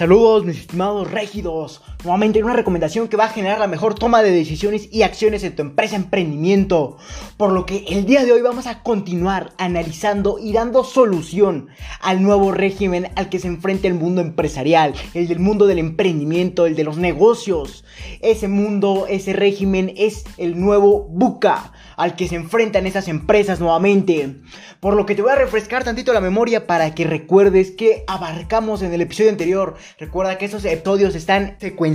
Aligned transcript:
Saludos 0.00 0.46
mis 0.46 0.56
estimados 0.56 1.10
rígidos. 1.10 1.82
Nuevamente 2.02 2.42
una 2.42 2.54
recomendación 2.54 3.08
que 3.08 3.18
va 3.18 3.26
a 3.26 3.28
generar 3.28 3.58
la 3.58 3.66
mejor 3.66 3.94
toma 3.94 4.22
de 4.22 4.30
decisiones 4.30 4.88
y 4.90 5.02
acciones 5.02 5.44
en 5.44 5.54
tu 5.54 5.60
empresa 5.60 5.96
emprendimiento. 5.96 6.96
Por 7.36 7.52
lo 7.52 7.66
que 7.66 7.84
el 7.90 8.06
día 8.06 8.24
de 8.24 8.32
hoy 8.32 8.40
vamos 8.40 8.66
a 8.66 8.82
continuar 8.82 9.52
analizando 9.58 10.38
y 10.38 10.54
dando 10.54 10.82
solución 10.82 11.68
al 12.00 12.22
nuevo 12.22 12.52
régimen 12.52 13.10
al 13.16 13.28
que 13.28 13.38
se 13.38 13.48
enfrenta 13.48 13.86
el 13.86 13.92
mundo 13.92 14.22
empresarial, 14.22 14.94
el 15.12 15.28
del 15.28 15.40
mundo 15.40 15.66
del 15.66 15.78
emprendimiento, 15.78 16.64
el 16.64 16.74
de 16.74 16.84
los 16.84 16.96
negocios. 16.96 17.84
Ese 18.22 18.48
mundo, 18.48 19.04
ese 19.06 19.34
régimen 19.34 19.92
es 19.98 20.24
el 20.38 20.58
nuevo 20.58 21.06
buca 21.06 21.72
al 21.98 22.16
que 22.16 22.28
se 22.28 22.36
enfrentan 22.36 22.86
esas 22.86 23.08
empresas 23.08 23.60
nuevamente. 23.60 24.36
Por 24.80 24.94
lo 24.94 25.04
que 25.04 25.14
te 25.14 25.20
voy 25.20 25.32
a 25.32 25.34
refrescar 25.34 25.84
tantito 25.84 26.14
la 26.14 26.22
memoria 26.22 26.66
para 26.66 26.94
que 26.94 27.04
recuerdes 27.04 27.72
que 27.72 28.04
abarcamos 28.06 28.80
en 28.80 28.94
el 28.94 29.02
episodio 29.02 29.28
anterior. 29.28 29.76
Recuerda 29.98 30.38
que 30.38 30.46
esos 30.46 30.64
episodios 30.64 31.14
están 31.14 31.56
secuenciados 31.60 31.89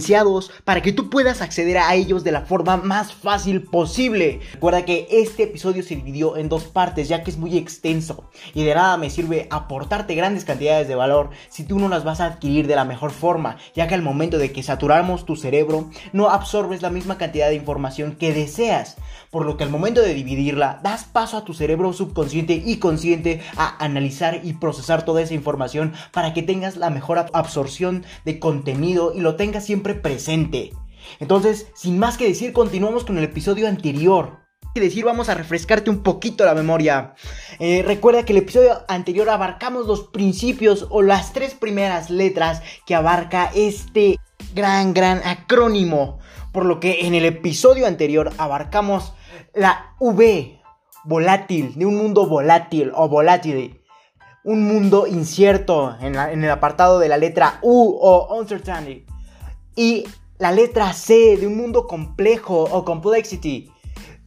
para 0.63 0.81
que 0.81 0.91
tú 0.91 1.09
puedas 1.09 1.41
acceder 1.41 1.77
a 1.77 1.93
ellos 1.95 2.23
de 2.23 2.31
la 2.31 2.41
forma 2.41 2.77
más 2.77 3.13
fácil 3.13 3.61
posible. 3.61 4.39
Recuerda 4.53 4.85
que 4.85 5.07
este 5.09 5.43
episodio 5.43 5.83
se 5.83 5.95
dividió 5.95 6.37
en 6.37 6.49
dos 6.49 6.65
partes 6.65 7.07
ya 7.07 7.23
que 7.23 7.31
es 7.31 7.37
muy 7.37 7.57
extenso 7.57 8.29
y 8.53 8.63
de 8.63 8.75
nada 8.75 8.97
me 8.97 9.09
sirve 9.09 9.47
aportarte 9.49 10.15
grandes 10.15 10.45
cantidades 10.45 10.87
de 10.87 10.95
valor 10.95 11.29
si 11.49 11.63
tú 11.63 11.79
no 11.79 11.87
las 11.89 12.03
vas 12.03 12.19
a 12.19 12.25
adquirir 12.25 12.67
de 12.67 12.75
la 12.75 12.85
mejor 12.85 13.11
forma, 13.11 13.57
ya 13.75 13.87
que 13.87 13.95
al 13.95 14.01
momento 14.01 14.37
de 14.37 14.51
que 14.51 14.63
saturamos 14.63 15.25
tu 15.25 15.35
cerebro 15.35 15.89
no 16.13 16.29
absorbes 16.29 16.81
la 16.81 16.89
misma 16.89 17.17
cantidad 17.17 17.49
de 17.49 17.55
información 17.55 18.15
que 18.15 18.33
deseas. 18.33 18.97
Por 19.31 19.45
lo 19.45 19.57
que 19.57 19.65
al 19.65 19.69
momento 19.69 20.01
de 20.01 20.13
dividirla, 20.13 20.79
das 20.81 21.03
paso 21.03 21.37
a 21.37 21.43
tu 21.43 21.53
cerebro 21.53 21.91
subconsciente 21.91 22.53
y 22.65 22.77
consciente 22.77 23.41
a 23.57 23.83
analizar 23.83 24.41
y 24.43 24.53
procesar 24.53 25.03
toda 25.03 25.21
esa 25.21 25.33
información 25.33 25.93
para 26.13 26.33
que 26.33 26.41
tengas 26.41 26.77
la 26.77 26.89
mejor 26.89 27.25
absorción 27.33 28.05
de 28.23 28.39
contenido 28.39 29.13
y 29.13 29.19
lo 29.19 29.35
tengas 29.35 29.65
siempre 29.65 29.84
presente. 29.93 30.73
Entonces, 31.19 31.67
sin 31.75 31.99
más 31.99 32.17
que 32.17 32.27
decir, 32.27 32.51
continuamos 32.51 33.05
con 33.05 33.17
el 33.17 33.23
episodio 33.23 33.67
anterior 33.67 34.45
que 34.75 34.81
decir, 34.81 35.05
vamos 35.05 35.29
a 35.29 35.35
refrescarte 35.35 35.89
un 35.89 36.03
poquito 36.03 36.43
la 36.43 36.53
memoria. 36.53 37.15
Eh, 37.59 37.81
recuerda 37.87 38.25
que 38.25 38.33
el 38.33 38.39
episodio 38.39 38.83
anterior 38.89 39.29
abarcamos 39.29 39.87
los 39.87 40.03
principios 40.09 40.87
o 40.89 41.01
las 41.01 41.31
tres 41.31 41.53
primeras 41.53 42.09
letras 42.09 42.61
que 42.85 42.93
abarca 42.93 43.49
este 43.55 44.19
gran, 44.53 44.93
gran 44.93 45.21
acrónimo. 45.25 46.19
Por 46.51 46.65
lo 46.65 46.81
que 46.81 47.07
en 47.07 47.13
el 47.13 47.23
episodio 47.23 47.87
anterior 47.87 48.31
abarcamos 48.37 49.13
la 49.53 49.95
V, 50.01 50.59
volátil, 51.05 51.73
de 51.75 51.85
un 51.85 51.95
mundo 51.95 52.27
volátil 52.27 52.91
o 52.95 53.07
volátil. 53.07 53.81
Un 54.43 54.67
mundo 54.67 55.07
incierto 55.07 55.95
en, 56.01 56.15
el 56.15 56.51
apartado 56.51 56.99
de 56.99 57.07
la 57.07 57.17
letra 57.17 57.59
U 57.61 57.97
o 58.01 58.37
uncertainty. 58.37 59.05
Y 59.75 60.05
la 60.37 60.51
letra 60.51 60.93
C 60.93 61.37
de 61.37 61.47
un 61.47 61.57
mundo 61.57 61.87
complejo 61.87 62.63
o 62.63 62.85
complexity, 62.85 63.71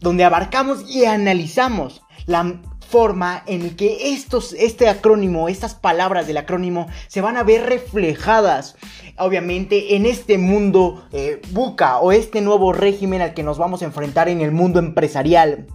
donde 0.01 0.25
abarcamos 0.25 0.89
y 0.89 1.05
analizamos 1.05 2.03
la 2.27 2.61
forma 2.89 3.43
en 3.47 3.77
que 3.77 4.15
estos, 4.15 4.55
este 4.55 4.89
acrónimo, 4.89 5.49
estas 5.49 5.75
palabras 5.75 6.27
del 6.27 6.39
acrónimo 6.39 6.87
se 7.07 7.21
van 7.21 7.37
a 7.37 7.43
ver 7.43 7.67
reflejadas, 7.67 8.77
obviamente, 9.19 9.95
en 9.95 10.07
este 10.07 10.39
mundo 10.39 11.05
eh, 11.13 11.41
buca 11.51 11.99
o 11.99 12.13
este 12.13 12.41
nuevo 12.41 12.73
régimen 12.73 13.21
al 13.21 13.35
que 13.35 13.43
nos 13.43 13.59
vamos 13.59 13.83
a 13.83 13.85
enfrentar 13.85 14.29
en 14.29 14.41
el 14.41 14.53
mundo 14.53 14.79
empresarial. 14.79 15.67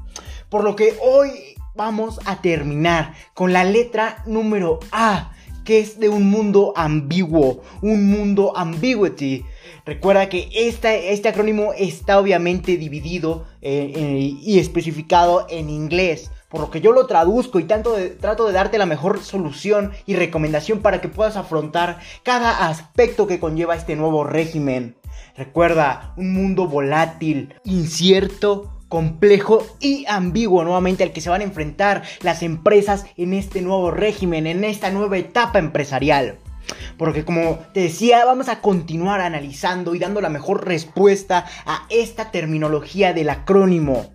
Por 0.50 0.64
lo 0.64 0.76
que 0.76 0.98
hoy 1.02 1.56
vamos 1.76 2.20
a 2.26 2.42
terminar 2.42 3.14
con 3.34 3.54
la 3.54 3.64
letra 3.64 4.24
número 4.26 4.80
A, 4.92 5.32
que 5.64 5.80
es 5.80 6.00
de 6.00 6.10
un 6.10 6.30
mundo 6.30 6.73
ambiguo, 6.76 7.62
un 7.82 8.10
mundo 8.10 8.54
ambiguity. 8.56 9.45
Recuerda 9.86 10.30
que 10.30 10.50
este 10.54 11.28
acrónimo 11.28 11.74
está 11.74 12.20
obviamente 12.20 12.78
dividido 12.78 13.46
eh, 13.62 13.92
eh, 13.96 14.38
y 14.42 14.60
especificado 14.60 15.46
en 15.50 15.70
inglés 15.70 16.32
por 16.54 16.62
lo 16.62 16.70
que 16.70 16.82
yo 16.82 16.92
lo 16.92 17.08
traduzco 17.08 17.60
y 17.60 17.64
tanto 17.64 17.96
trato 18.22 18.46
de 18.46 18.54
darte 18.54 18.78
la 18.78 18.86
mejor 18.86 19.24
solución 19.24 19.92
y 20.06 20.16
recomendación 20.16 20.82
para 20.82 21.02
que 21.02 21.10
puedas 21.10 21.36
afrontar 21.36 21.98
cada 22.22 22.68
aspecto 22.68 23.26
que 23.26 23.40
conlleva 23.40 23.76
este 23.76 23.96
nuevo 23.96 24.24
régimen. 24.24 24.96
Recuerda, 25.36 26.14
un 26.16 26.32
mundo 26.32 26.68
volátil, 26.68 27.56
incierto, 27.64 28.72
complejo 28.88 29.66
y 29.80 30.06
ambiguo 30.08 30.64
nuevamente 30.64 31.02
al 31.02 31.12
que 31.12 31.22
se 31.22 31.32
van 31.32 31.42
a 31.42 31.45
enfrentar 31.45 32.04
las 32.22 32.44
empresas 32.44 33.08
en 33.18 33.34
este 33.34 33.64
nuevo 33.64 33.90
régimen, 33.90 34.45
en 34.45 34.64
esta 34.64 34.92
nueva 34.92 35.18
etapa 35.18 35.58
empresarial. 35.58 36.38
Porque 36.98 37.26
como 37.26 37.60
te 37.74 37.82
decía, 37.82 38.26
vamos 38.26 38.50
a 38.50 38.62
continuar 38.62 39.22
analizando 39.22 39.96
y 39.96 40.00
dando 40.00 40.22
la 40.22 40.30
mejor 40.30 40.66
respuesta 40.66 41.46
a 41.66 41.86
esta 41.90 42.32
terminología 42.32 43.14
del 43.14 43.30
acrónimo. 43.30 44.12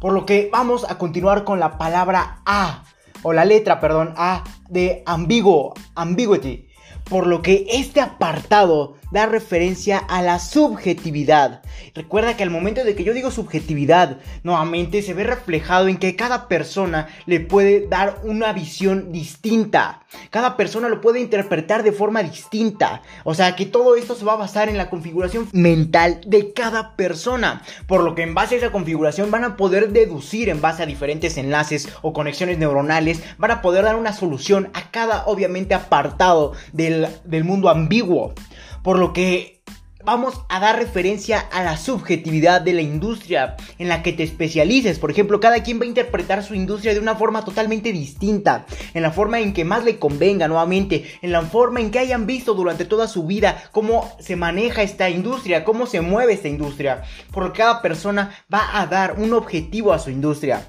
Por 0.00 0.12
lo 0.12 0.26
que 0.26 0.48
vamos 0.52 0.84
a 0.88 0.98
continuar 0.98 1.44
con 1.44 1.60
la 1.60 1.78
palabra 1.78 2.40
A, 2.44 2.84
o 3.22 3.32
la 3.32 3.44
letra, 3.44 3.80
perdón, 3.80 4.14
A 4.16 4.44
de 4.68 5.02
ambiguo, 5.06 5.74
ambiguity. 5.94 6.68
Por 7.08 7.26
lo 7.26 7.42
que 7.42 7.66
este 7.68 8.00
apartado 8.00 8.96
da 9.12 9.26
referencia 9.26 9.98
a 9.98 10.22
la 10.22 10.38
subjetividad. 10.38 11.62
Recuerda 11.94 12.36
que 12.36 12.42
al 12.42 12.50
momento 12.50 12.82
de 12.82 12.94
que 12.94 13.04
yo 13.04 13.12
digo 13.12 13.30
subjetividad, 13.30 14.16
nuevamente 14.42 15.02
se 15.02 15.14
ve 15.14 15.24
reflejado 15.24 15.88
en 15.88 15.98
que 15.98 16.16
cada 16.16 16.48
persona 16.48 17.08
le 17.26 17.40
puede 17.40 17.86
dar 17.86 18.20
una 18.24 18.52
visión 18.52 19.12
distinta. 19.12 20.02
Cada 20.30 20.56
persona 20.56 20.88
lo 20.88 21.00
puede 21.00 21.20
interpretar 21.20 21.82
de 21.82 21.92
forma 21.92 22.22
distinta. 22.22 23.02
O 23.24 23.34
sea 23.34 23.54
que 23.54 23.66
todo 23.66 23.96
esto 23.96 24.14
se 24.14 24.24
va 24.24 24.34
a 24.34 24.36
basar 24.36 24.68
en 24.68 24.78
la 24.78 24.88
configuración 24.90 25.48
mental 25.52 26.20
de 26.26 26.52
cada 26.52 26.96
persona. 26.96 27.62
Por 27.86 28.02
lo 28.02 28.14
que 28.14 28.22
en 28.22 28.34
base 28.34 28.54
a 28.54 28.58
esa 28.58 28.72
configuración 28.72 29.30
van 29.30 29.44
a 29.44 29.56
poder 29.56 29.90
deducir 29.90 30.48
en 30.48 30.60
base 30.60 30.82
a 30.82 30.86
diferentes 30.86 31.36
enlaces 31.36 31.88
o 32.00 32.12
conexiones 32.12 32.58
neuronales. 32.58 33.22
Van 33.38 33.50
a 33.50 33.62
poder 33.62 33.84
dar 33.84 33.96
una 33.96 34.12
solución 34.12 34.70
a 34.72 34.90
cada 34.90 35.26
obviamente 35.26 35.74
apartado 35.74 36.52
del, 36.72 37.08
del 37.24 37.44
mundo 37.44 37.68
ambiguo. 37.68 38.34
Por 38.82 38.98
lo 38.98 39.12
que 39.12 39.62
vamos 40.04 40.40
a 40.48 40.58
dar 40.60 40.76
referencia 40.76 41.38
a 41.38 41.62
la 41.62 41.76
subjetividad 41.76 42.60
de 42.60 42.72
la 42.72 42.82
industria 42.82 43.56
en 43.78 43.88
la 43.88 44.02
que 44.02 44.12
te 44.12 44.22
especialices. 44.22 44.98
Por 44.98 45.10
ejemplo, 45.10 45.40
cada 45.40 45.62
quien 45.62 45.78
va 45.78 45.84
a 45.84 45.88
interpretar 45.88 46.42
su 46.42 46.54
industria 46.54 46.92
de 46.92 47.00
una 47.00 47.14
forma 47.14 47.44
totalmente 47.44 47.92
distinta, 47.92 48.66
en 48.94 49.02
la 49.02 49.12
forma 49.12 49.40
en 49.40 49.52
que 49.52 49.64
más 49.64 49.84
le 49.84 49.98
convenga 49.98 50.48
nuevamente, 50.48 51.04
en 51.22 51.32
la 51.32 51.42
forma 51.42 51.80
en 51.80 51.90
que 51.90 52.00
hayan 52.00 52.26
visto 52.26 52.54
durante 52.54 52.84
toda 52.84 53.08
su 53.08 53.24
vida 53.24 53.62
cómo 53.70 54.10
se 54.18 54.36
maneja 54.36 54.82
esta 54.82 55.08
industria, 55.08 55.64
cómo 55.64 55.86
se 55.86 56.00
mueve 56.00 56.32
esta 56.32 56.48
industria. 56.48 57.02
Por 57.30 57.44
lo 57.44 57.52
que 57.52 57.58
cada 57.58 57.82
persona 57.82 58.34
va 58.52 58.80
a 58.80 58.86
dar 58.86 59.18
un 59.18 59.32
objetivo 59.32 59.92
a 59.92 59.98
su 59.98 60.10
industria. 60.10 60.66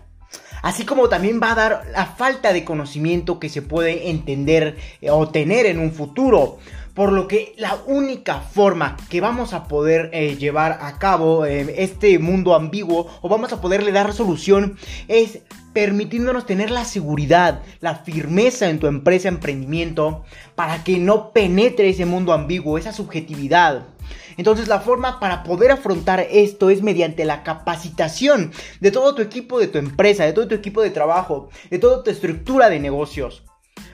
Así 0.61 0.85
como 0.85 1.09
también 1.09 1.41
va 1.43 1.51
a 1.51 1.55
dar 1.55 1.85
la 1.91 2.05
falta 2.05 2.53
de 2.53 2.63
conocimiento 2.63 3.37
que 3.37 3.49
se 3.49 3.61
puede 3.61 4.09
entender 4.09 4.77
eh, 5.01 5.09
o 5.09 5.27
tener 5.27 5.65
en 5.65 5.77
un 5.77 5.91
futuro. 5.91 6.57
Por 6.93 7.11
lo 7.11 7.27
que 7.27 7.55
la 7.57 7.79
única 7.87 8.39
forma 8.39 8.97
que 9.09 9.19
vamos 9.19 9.53
a 9.53 9.67
poder 9.67 10.11
eh, 10.13 10.35
llevar 10.35 10.77
a 10.79 10.99
cabo 10.99 11.43
eh, 11.43 11.73
este 11.79 12.19
mundo 12.19 12.53
ambiguo 12.53 13.07
o 13.21 13.29
vamos 13.29 13.51
a 13.51 13.61
poderle 13.61 13.91
dar 13.91 14.13
solución 14.13 14.77
es 15.07 15.39
permitiéndonos 15.73 16.45
tener 16.45 16.69
la 16.69 16.85
seguridad, 16.85 17.63
la 17.79 17.95
firmeza 17.95 18.69
en 18.69 18.77
tu 18.77 18.85
empresa, 18.85 19.27
emprendimiento, 19.27 20.23
para 20.53 20.83
que 20.83 20.99
no 20.99 21.31
penetre 21.31 21.89
ese 21.89 22.05
mundo 22.05 22.31
ambiguo, 22.31 22.77
esa 22.77 22.93
subjetividad. 22.93 23.87
Entonces 24.37 24.67
la 24.67 24.79
forma 24.79 25.19
para 25.19 25.41
poder 25.41 25.71
afrontar 25.71 26.19
esto 26.29 26.69
es 26.69 26.83
mediante 26.83 27.25
la 27.25 27.41
capacitación 27.41 28.51
de 28.81 28.91
todo 28.91 29.15
tu 29.15 29.23
equipo 29.23 29.57
de 29.57 29.67
tu 29.67 29.79
empresa, 29.79 30.25
de 30.25 30.33
todo 30.33 30.47
tu 30.47 30.53
equipo 30.53 30.83
de 30.83 30.91
trabajo, 30.91 31.49
de 31.71 31.79
toda 31.79 32.03
tu 32.03 32.11
estructura 32.11 32.69
de 32.69 32.79
negocios 32.79 33.41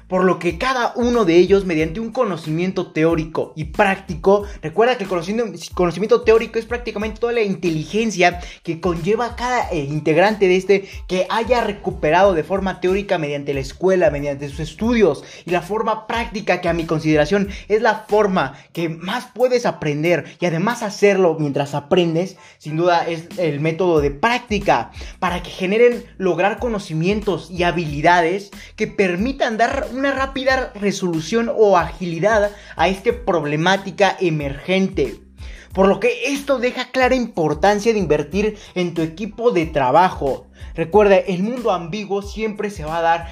por 0.10 0.26
lo 0.26 0.40
que 0.40 0.58
cada 0.58 0.92
uno 0.96 1.24
de 1.24 1.38
ellos 1.38 1.66
mediante 1.66 2.00
un 2.00 2.12
conocimiento 2.12 2.92
teórico 2.92 3.54
y 3.56 3.66
práctico, 3.66 4.44
recuerda 4.62 4.98
que 4.98 5.04
el 5.04 5.10
conocimiento, 5.10 6.22
teórico 6.22 6.60
es 6.60 6.66
prácticamente 6.66 7.20
toda 7.20 7.32
la 7.32 7.44
inteligencia 7.44 8.42
que 8.64 8.82
conlleva 8.82 9.36
cada 9.36 9.70
eh, 9.70 9.84
integrante 9.84 10.48
de 10.48 10.58
este 10.58 10.90
que 11.08 11.28
haya 11.30 11.64
recuperado 11.64 12.34
de 12.34 12.44
forma 12.44 12.82
teórica 12.82 13.20
mediante 13.20 13.54
la 13.54 13.60
escuela, 13.60 14.10
mediante 14.10 14.50
sus 14.50 14.60
estudios 14.60 15.24
y 15.46 15.52
la 15.52 15.62
forma 15.62 16.08
práctica 16.08 16.60
que 16.60 16.70
a 16.70 16.74
mi 16.74 16.86
consideración 16.86 17.50
es 17.68 17.82
la 17.82 18.06
forma 18.08 18.56
que 18.74 18.90
más 18.90 19.28
puedes 19.34 19.68
aprender 19.68 20.26
y 20.40 20.46
además 20.48 20.82
hacerlo 20.82 21.38
mientras 21.40 21.76
aprendes, 21.76 22.38
sin 22.58 22.78
duda 22.78 23.08
es 23.08 23.28
el 23.38 23.60
método 23.60 24.02
de 24.02 24.10
práctica 24.10 24.90
para 25.20 25.44
que 25.44 25.52
generen 25.52 26.04
lograr 26.18 26.58
conocimientos 26.58 27.52
y 27.52 27.62
habilidades 27.64 28.50
que 28.76 28.88
permitan 28.88 29.58
dar 29.58 29.88
una 30.00 30.14
rápida 30.14 30.72
resolución 30.76 31.52
o 31.54 31.78
agilidad 31.78 32.52
a 32.76 32.88
esta 32.88 33.12
problemática 33.26 34.16
emergente. 34.20 35.20
Por 35.74 35.88
lo 35.88 36.00
que 36.00 36.34
esto 36.34 36.58
deja 36.58 36.92
clara 36.92 37.16
importancia 37.16 37.94
de 37.94 38.00
invertir 38.00 38.58
en 38.76 38.94
tu 38.94 39.02
equipo 39.02 39.52
de 39.52 39.66
trabajo. 39.66 40.48
Recuerda, 40.74 41.18
el 41.18 41.44
mundo 41.44 41.72
ambiguo 41.72 42.22
siempre 42.22 42.72
se 42.72 42.86
va 42.86 42.98
a 42.98 43.02
dar 43.02 43.28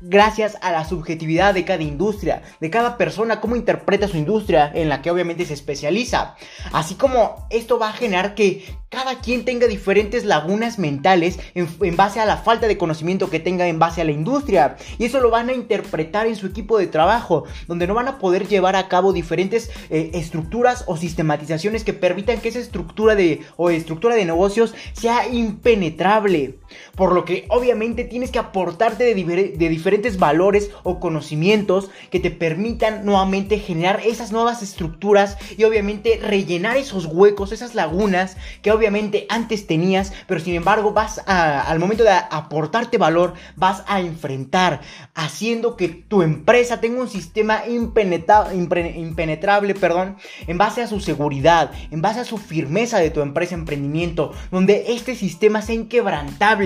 gracias 0.00 0.56
a 0.62 0.72
la 0.72 0.84
subjetividad 0.84 1.54
de 1.54 1.64
cada 1.64 1.82
industria, 1.82 2.42
de 2.60 2.70
cada 2.70 2.96
persona, 2.96 3.40
cómo 3.40 3.56
interpreta 3.56 4.08
su 4.08 4.16
industria 4.16 4.70
en 4.74 4.88
la 4.88 5.02
que 5.02 5.10
obviamente 5.10 5.44
se 5.44 5.54
especializa. 5.54 6.36
Así 6.72 6.94
como 6.94 7.46
esto 7.50 7.78
va 7.78 7.90
a 7.90 7.94
generar 7.94 8.34
que 8.34 8.64
cada 8.88 9.20
quien 9.20 9.44
tenga 9.44 9.68
diferentes 9.68 10.24
lagunas 10.24 10.78
mentales 10.78 11.38
en, 11.54 11.96
base 11.96 12.20
a 12.20 12.26
la 12.26 12.38
falta 12.38 12.66
de 12.66 12.76
conocimiento 12.76 13.30
que 13.30 13.38
tenga 13.38 13.68
en 13.68 13.78
base 13.78 14.00
a 14.00 14.04
la 14.04 14.10
industria. 14.10 14.76
Y 14.98 15.04
eso 15.04 15.20
lo 15.20 15.30
van 15.30 15.48
a 15.48 15.52
interpretar 15.52 16.26
en 16.26 16.36
su 16.36 16.46
equipo 16.46 16.76
de 16.78 16.88
trabajo, 16.88 17.44
donde 17.68 17.86
no 17.86 17.94
van 17.94 18.08
a 18.08 18.18
poder 18.18 18.48
llevar 18.48 18.76
a 18.76 18.88
cabo 18.88 19.12
diferentes 19.12 19.70
eh, 19.90 20.10
estructuras 20.14 20.84
o 20.86 20.96
sistematizaciones 20.96 21.84
que 21.84 21.92
permitan 21.92 22.40
que 22.40 22.48
esa 22.48 22.58
estructura 22.58 23.14
de, 23.14 23.42
o 23.56 23.70
estructura 23.70 24.16
de 24.16 24.24
negocios 24.24 24.74
sea 24.92 25.28
impenetrable. 25.28 26.58
Por 26.94 27.12
lo 27.12 27.24
que 27.24 27.46
obviamente 27.48 28.04
tienes 28.04 28.30
que 28.30 28.38
aportarte 28.38 29.04
de, 29.04 29.68
diferentes 29.68 30.18
valores 30.18 30.70
o 30.82 31.00
conocimientos 31.00 31.90
que 32.10 32.20
te 32.20 32.30
permitan 32.30 33.04
nuevamente 33.04 33.58
generar 33.58 34.00
esas 34.04 34.32
nuevas 34.32 34.62
estructuras 34.62 35.36
y 35.56 35.64
obviamente 35.64 36.20
rellenar 36.22 36.76
esos 36.76 37.06
huecos, 37.06 37.52
esas 37.52 37.74
lagunas 37.74 38.36
que 38.62 38.72
obviamente 38.72 39.26
antes 39.28 39.66
tenías, 39.66 40.12
pero 40.26 40.40
sin 40.40 40.54
embargo 40.54 40.92
vas 40.92 41.22
a, 41.26 41.62
al 41.62 41.78
momento 41.78 42.04
de 42.04 42.10
aportarte 42.10 42.98
valor, 42.98 43.34
vas 43.56 43.82
a 43.86 44.00
enfrentar, 44.00 44.80
haciendo 45.14 45.76
que 45.76 45.88
tu 45.88 46.22
empresa 46.22 46.80
tenga 46.80 47.00
un 47.00 47.08
sistema 47.08 47.62
impenetrable, 47.66 49.74
perdón, 49.74 50.16
en 50.46 50.58
base 50.58 50.82
a 50.82 50.86
su 50.86 51.00
seguridad, 51.00 51.70
en 51.90 52.02
base 52.02 52.20
a 52.20 52.24
su 52.24 52.38
firmeza 52.38 52.98
de 52.98 53.10
tu 53.10 53.20
empresa 53.20 53.54
emprendimiento, 53.54 54.32
donde 54.50 54.86
este 54.88 55.14
sistema 55.14 55.62
sea 55.62 55.74
inquebrantable. 55.74 56.59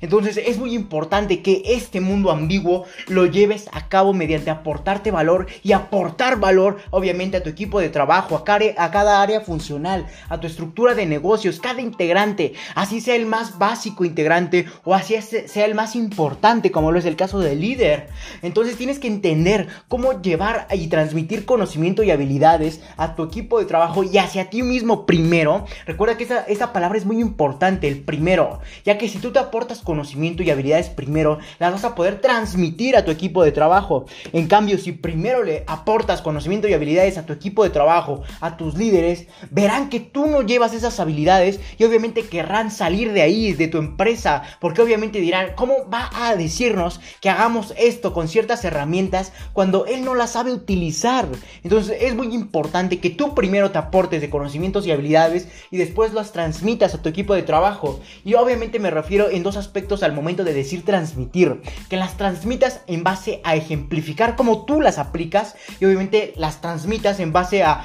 Entonces 0.00 0.36
es 0.36 0.58
muy 0.58 0.74
importante 0.74 1.42
que 1.42 1.62
este 1.64 2.00
mundo 2.00 2.30
ambiguo 2.30 2.84
lo 3.06 3.26
lleves 3.26 3.68
a 3.72 3.88
cabo 3.88 4.12
mediante 4.12 4.50
aportarte 4.50 5.10
valor 5.10 5.46
y 5.62 5.72
aportar 5.72 6.38
valor 6.38 6.78
obviamente 6.90 7.38
a 7.38 7.42
tu 7.42 7.48
equipo 7.48 7.80
de 7.80 7.88
trabajo, 7.88 8.36
a 8.36 8.44
cada 8.44 9.22
área 9.22 9.40
funcional, 9.40 10.06
a 10.28 10.38
tu 10.40 10.46
estructura 10.46 10.94
de 10.94 11.06
negocios, 11.06 11.60
cada 11.60 11.80
integrante, 11.80 12.52
así 12.74 13.00
sea 13.00 13.16
el 13.16 13.26
más 13.26 13.58
básico 13.58 14.04
integrante 14.04 14.66
o 14.84 14.94
así 14.94 15.14
sea 15.20 15.64
el 15.64 15.74
más 15.74 15.96
importante, 15.96 16.70
como 16.70 16.92
lo 16.92 16.98
es 16.98 17.06
el 17.06 17.16
caso 17.16 17.38
del 17.38 17.60
líder. 17.60 18.08
Entonces 18.42 18.76
tienes 18.76 18.98
que 18.98 19.08
entender 19.08 19.68
cómo 19.88 20.20
llevar 20.20 20.66
y 20.72 20.88
transmitir 20.88 21.44
conocimiento 21.44 22.02
y 22.02 22.10
habilidades 22.10 22.80
a 22.96 23.14
tu 23.14 23.24
equipo 23.24 23.58
de 23.58 23.66
trabajo 23.66 24.04
y 24.04 24.18
hacia 24.18 24.50
ti 24.50 24.62
mismo 24.62 25.06
primero. 25.06 25.64
Recuerda 25.86 26.16
que 26.16 26.24
esa, 26.24 26.40
esa 26.44 26.72
palabra 26.72 26.98
es 26.98 27.06
muy 27.06 27.20
importante, 27.20 27.88
el 27.88 28.00
primero, 28.00 28.60
ya 28.84 28.98
que 28.98 29.08
si 29.08 29.18
tú 29.18 29.30
aportas 29.38 29.80
conocimiento 29.80 30.42
y 30.42 30.50
habilidades 30.50 30.88
primero, 30.88 31.38
las 31.58 31.72
vas 31.72 31.84
a 31.84 31.94
poder 31.94 32.20
transmitir 32.20 32.96
a 32.96 33.04
tu 33.04 33.10
equipo 33.10 33.42
de 33.42 33.52
trabajo. 33.52 34.06
En 34.32 34.46
cambio, 34.48 34.78
si 34.78 34.92
primero 34.92 35.44
le 35.44 35.64
aportas 35.66 36.22
conocimiento 36.22 36.68
y 36.68 36.74
habilidades 36.74 37.18
a 37.18 37.26
tu 37.26 37.32
equipo 37.32 37.64
de 37.64 37.70
trabajo, 37.70 38.22
a 38.40 38.56
tus 38.56 38.76
líderes, 38.76 39.26
verán 39.50 39.88
que 39.88 40.00
tú 40.00 40.26
no 40.26 40.42
llevas 40.42 40.74
esas 40.74 41.00
habilidades 41.00 41.60
y 41.78 41.84
obviamente 41.84 42.22
querrán 42.22 42.70
salir 42.70 43.12
de 43.12 43.22
ahí, 43.22 43.52
de 43.52 43.68
tu 43.68 43.78
empresa, 43.78 44.42
porque 44.60 44.82
obviamente 44.82 45.20
dirán, 45.20 45.52
¿cómo 45.54 45.88
va 45.92 46.10
a 46.14 46.36
decirnos 46.36 47.00
que 47.20 47.30
hagamos 47.30 47.74
esto 47.78 48.12
con 48.12 48.28
ciertas 48.28 48.64
herramientas 48.64 49.32
cuando 49.52 49.86
él 49.86 50.04
no 50.04 50.14
las 50.14 50.32
sabe 50.32 50.52
utilizar? 50.52 51.28
Entonces 51.62 51.96
es 52.00 52.14
muy 52.14 52.34
importante 52.34 53.00
que 53.00 53.10
tú 53.10 53.34
primero 53.34 53.70
te 53.70 53.78
aportes 53.78 54.20
de 54.20 54.30
conocimientos 54.30 54.86
y 54.86 54.92
habilidades 54.92 55.48
y 55.70 55.76
después 55.76 56.12
las 56.12 56.32
transmitas 56.32 56.94
a 56.94 57.02
tu 57.02 57.08
equipo 57.08 57.34
de 57.34 57.42
trabajo. 57.42 58.00
Y 58.24 58.34
obviamente 58.34 58.78
me 58.78 58.90
refiero 58.90 59.27
en 59.30 59.42
dos 59.42 59.56
aspectos 59.56 60.02
al 60.02 60.12
momento 60.12 60.44
de 60.44 60.52
decir 60.52 60.84
transmitir, 60.84 61.60
que 61.88 61.96
las 61.96 62.16
transmitas 62.16 62.80
en 62.86 63.04
base 63.04 63.40
a 63.44 63.56
ejemplificar 63.56 64.36
cómo 64.36 64.64
tú 64.64 64.80
las 64.80 64.98
aplicas 64.98 65.54
y 65.80 65.84
obviamente 65.84 66.32
las 66.36 66.60
transmitas 66.60 67.20
en 67.20 67.32
base 67.32 67.62
a 67.62 67.84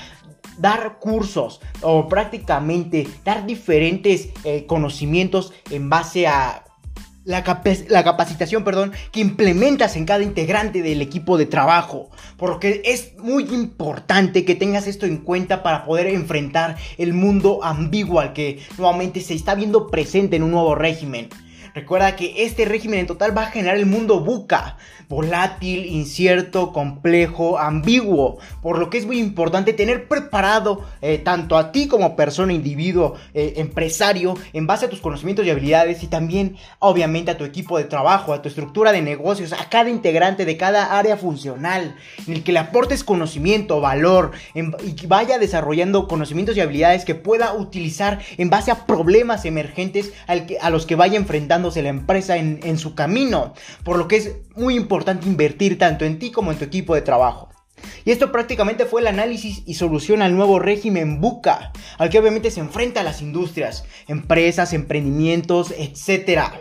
dar 0.58 1.00
cursos 1.00 1.62
o 1.82 2.08
prácticamente 2.08 3.08
dar 3.24 3.46
diferentes 3.46 4.30
eh, 4.44 4.66
conocimientos 4.66 5.54
en 5.70 5.90
base 5.90 6.28
a 6.28 6.64
la, 7.26 7.44
la, 7.90 8.04
capacitación, 8.04 8.64
perdón, 8.64 8.92
que 9.12 9.20
implementas 9.20 9.96
en 9.96 10.06
cada 10.06 10.24
integrante 10.24 10.82
del 10.82 11.02
equipo 11.02 11.38
de 11.38 11.46
trabajo. 11.46 12.10
Por 12.38 12.50
lo 12.50 12.60
que 12.60 12.82
es 12.86 13.14
muy 13.18 13.44
importante 13.46 14.46
que 14.46 14.56
tengas 14.56 14.88
esto 14.88 15.06
en 15.06 15.18
cuenta 15.18 15.64
para 15.64 15.86
poder 15.86 16.08
enfrentar 16.08 16.78
el 16.98 17.14
mundo 17.14 17.64
ambiguo 17.64 18.20
al 18.20 18.34
que 18.34 18.60
nuevamente 18.78 19.22
se 19.22 19.34
está 19.34 19.56
viendo 19.56 19.88
presente 19.88 20.36
en 20.36 20.44
un 20.44 20.52
nuevo 20.52 20.76
régimen. 20.76 21.30
Recuerda 21.74 22.16
que 22.16 22.44
este 22.44 22.66
régimen 22.66 23.00
en 23.00 23.08
total 23.08 23.36
va 23.36 23.44
a 23.44 23.52
generar 23.52 23.78
el 23.78 23.88
mundo 23.88 24.20
buca, 24.20 24.78
volátil, 25.10 25.86
incierto, 25.86 26.72
complejo, 26.72 27.58
ambiguo, 27.58 28.38
por 28.62 28.78
lo 28.78 28.92
que 28.92 29.00
es 29.00 29.08
muy 29.08 29.20
importante 29.20 29.74
tener 29.74 30.08
preparado 30.08 30.86
eh, 31.02 31.18
tanto 31.18 31.58
a 31.58 31.72
ti 31.72 31.88
como 31.88 32.16
persona, 32.16 32.54
individuo, 32.54 33.16
eh, 33.34 33.54
empresario, 33.58 34.36
en 34.54 34.68
base 34.68 34.86
a 34.86 34.90
tus 34.90 35.02
conocimientos 35.02 35.46
y 35.46 35.50
habilidades 35.50 36.04
y 36.04 36.08
también 36.08 36.58
obviamente 36.78 37.32
a 37.32 37.38
tu 37.38 37.44
equipo 37.44 37.80
de 37.80 37.86
trabajo, 37.86 38.34
a 38.34 38.44
tu 38.44 38.50
estructura 38.50 38.92
de 38.92 39.02
negocios, 39.02 39.52
a 39.52 39.68
cada 39.70 39.90
integrante 39.90 40.46
de 40.46 40.58
cada 40.58 40.98
área 40.98 41.18
funcional, 41.18 41.96
en 42.28 42.34
el 42.34 42.44
que 42.44 42.52
le 42.52 42.60
aportes 42.60 43.04
conocimiento, 43.04 43.82
valor 43.82 44.32
y 44.54 45.08
vaya 45.08 45.40
desarrollando 45.40 46.08
conocimientos 46.08 46.56
y 46.56 46.62
habilidades 46.62 47.04
que 47.04 47.16
pueda 47.16 47.54
utilizar 47.54 48.20
en 48.38 48.52
base 48.52 48.70
a 48.70 48.86
problemas 48.86 49.46
emergentes 49.46 50.14
a 50.28 50.70
los 50.70 50.86
que 50.86 50.96
vaya 50.96 51.18
enfrentando 51.18 51.63
la 51.82 51.90
empresa 51.90 52.38
en, 52.38 52.78
su 52.78 52.96
camino, 52.96 53.54
por 53.84 53.98
lo 53.98 54.08
que 54.08 54.18
es 54.18 54.36
muy 54.56 54.76
importante 54.76 55.28
invertir 55.28 55.78
tanto 55.78 56.06
en 56.06 56.20
ti 56.20 56.32
como 56.32 56.52
en 56.52 56.58
tu 56.58 56.66
equipo 56.66 56.96
de 56.96 57.02
trabajo. 57.02 57.50
Y 58.06 58.12
esto 58.12 58.32
prácticamente 58.32 58.86
fue 58.86 59.02
el 59.02 59.08
análisis 59.08 59.64
y 59.66 59.74
solución 59.74 60.22
al 60.22 60.36
nuevo 60.36 60.60
régimen 60.60 61.20
buca, 61.20 61.72
al 61.98 62.10
que 62.10 62.20
obviamente 62.20 62.52
se 62.52 62.60
enfrenta 62.60 63.04
las 63.04 63.22
industrias, 63.22 63.86
empresas, 64.08 64.74
emprendimientos, 64.74 65.74
etcétera. 65.78 66.54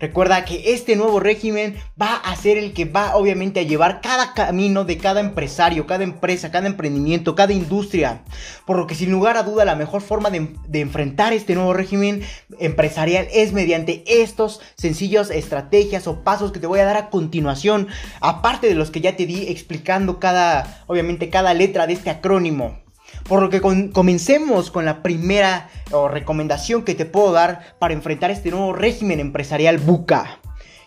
Recuerda 0.00 0.44
que 0.44 0.74
este 0.74 0.96
nuevo 0.96 1.20
régimen 1.20 1.76
va 2.00 2.16
a 2.16 2.36
ser 2.36 2.58
el 2.58 2.72
que 2.72 2.84
va 2.84 3.16
obviamente 3.16 3.60
a 3.60 3.64
llevar 3.64 4.00
cada 4.00 4.34
camino 4.34 4.84
de 4.84 4.98
cada 4.98 5.20
empresario, 5.20 5.86
cada 5.86 6.04
empresa, 6.04 6.50
cada 6.50 6.66
emprendimiento, 6.66 7.34
cada 7.34 7.52
industria. 7.52 8.22
Por 8.66 8.76
lo 8.76 8.86
que 8.86 8.94
sin 8.94 9.10
lugar 9.10 9.36
a 9.36 9.42
duda 9.42 9.64
la 9.64 9.76
mejor 9.76 10.02
forma 10.02 10.30
de, 10.30 10.54
enfrentar 10.72 11.32
este 11.32 11.54
nuevo 11.54 11.72
régimen 11.72 12.22
empresarial 12.58 13.28
es 13.32 13.52
mediante 13.52 14.04
estos 14.06 14.60
sencillos 14.76 15.30
estrategias 15.30 16.06
o 16.06 16.22
pasos 16.22 16.52
que 16.52 16.60
te 16.60 16.66
voy 16.66 16.80
a 16.80 16.84
dar 16.84 16.96
a 16.96 17.10
continuación, 17.10 17.88
aparte 18.20 18.68
de 18.68 18.74
los 18.74 18.90
que 18.90 19.00
ya 19.00 19.16
te 19.16 19.26
di 19.26 19.48
explicando 19.48 20.18
cada, 20.20 20.84
obviamente 20.86 21.30
cada 21.30 21.54
letra 21.54 21.86
de 21.86 21.94
este 21.94 22.10
acrónimo. 22.10 22.83
Por 23.28 23.40
lo 23.40 23.48
que 23.50 23.60
comencemos 23.60 24.70
con 24.70 24.84
la 24.84 25.02
primera 25.02 25.70
recomendación 26.10 26.84
que 26.84 26.94
te 26.94 27.06
puedo 27.06 27.32
dar 27.32 27.74
para 27.78 27.94
enfrentar 27.94 28.30
este 28.30 28.50
nuevo 28.50 28.72
régimen 28.72 29.18
empresarial 29.18 29.78
buca. 29.78 30.40